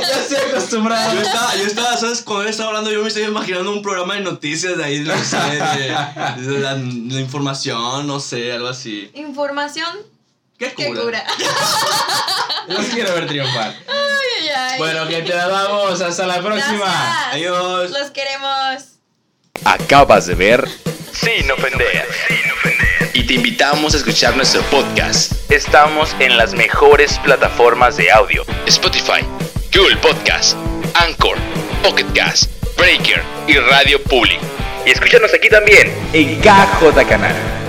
[0.01, 1.14] Ya, ya estoy acostumbrado.
[1.14, 2.22] Yo estaba, yo estaba, ¿sabes?
[2.22, 5.18] Cuando él estaba hablando, yo me estoy imaginando un programa de noticias de ahí, no
[5.24, 9.11] sé, de, de la, la información, no sé, algo así.
[9.14, 9.88] Información
[10.61, 11.00] ¿Qué cura?
[11.00, 11.24] cura.
[12.68, 13.74] Los quiero ver triunfar.
[13.88, 14.78] Ay, ay.
[14.78, 15.98] Bueno, que te la damos.
[16.02, 16.84] Hasta la próxima.
[16.84, 17.32] Gracias.
[17.32, 17.90] Adiós.
[17.90, 18.84] Los queremos.
[19.64, 20.68] Acabas de ver
[21.14, 22.06] Sin Ofender.
[23.14, 25.32] Y te invitamos a escuchar nuestro podcast.
[25.50, 29.24] Estamos en las mejores plataformas de audio: Spotify,
[29.74, 30.58] Google Podcast,
[30.92, 31.38] Anchor,
[31.82, 34.38] Pocket Cast, Breaker y Radio Public.
[34.84, 37.59] Y escúchanos aquí también en KJ Canal.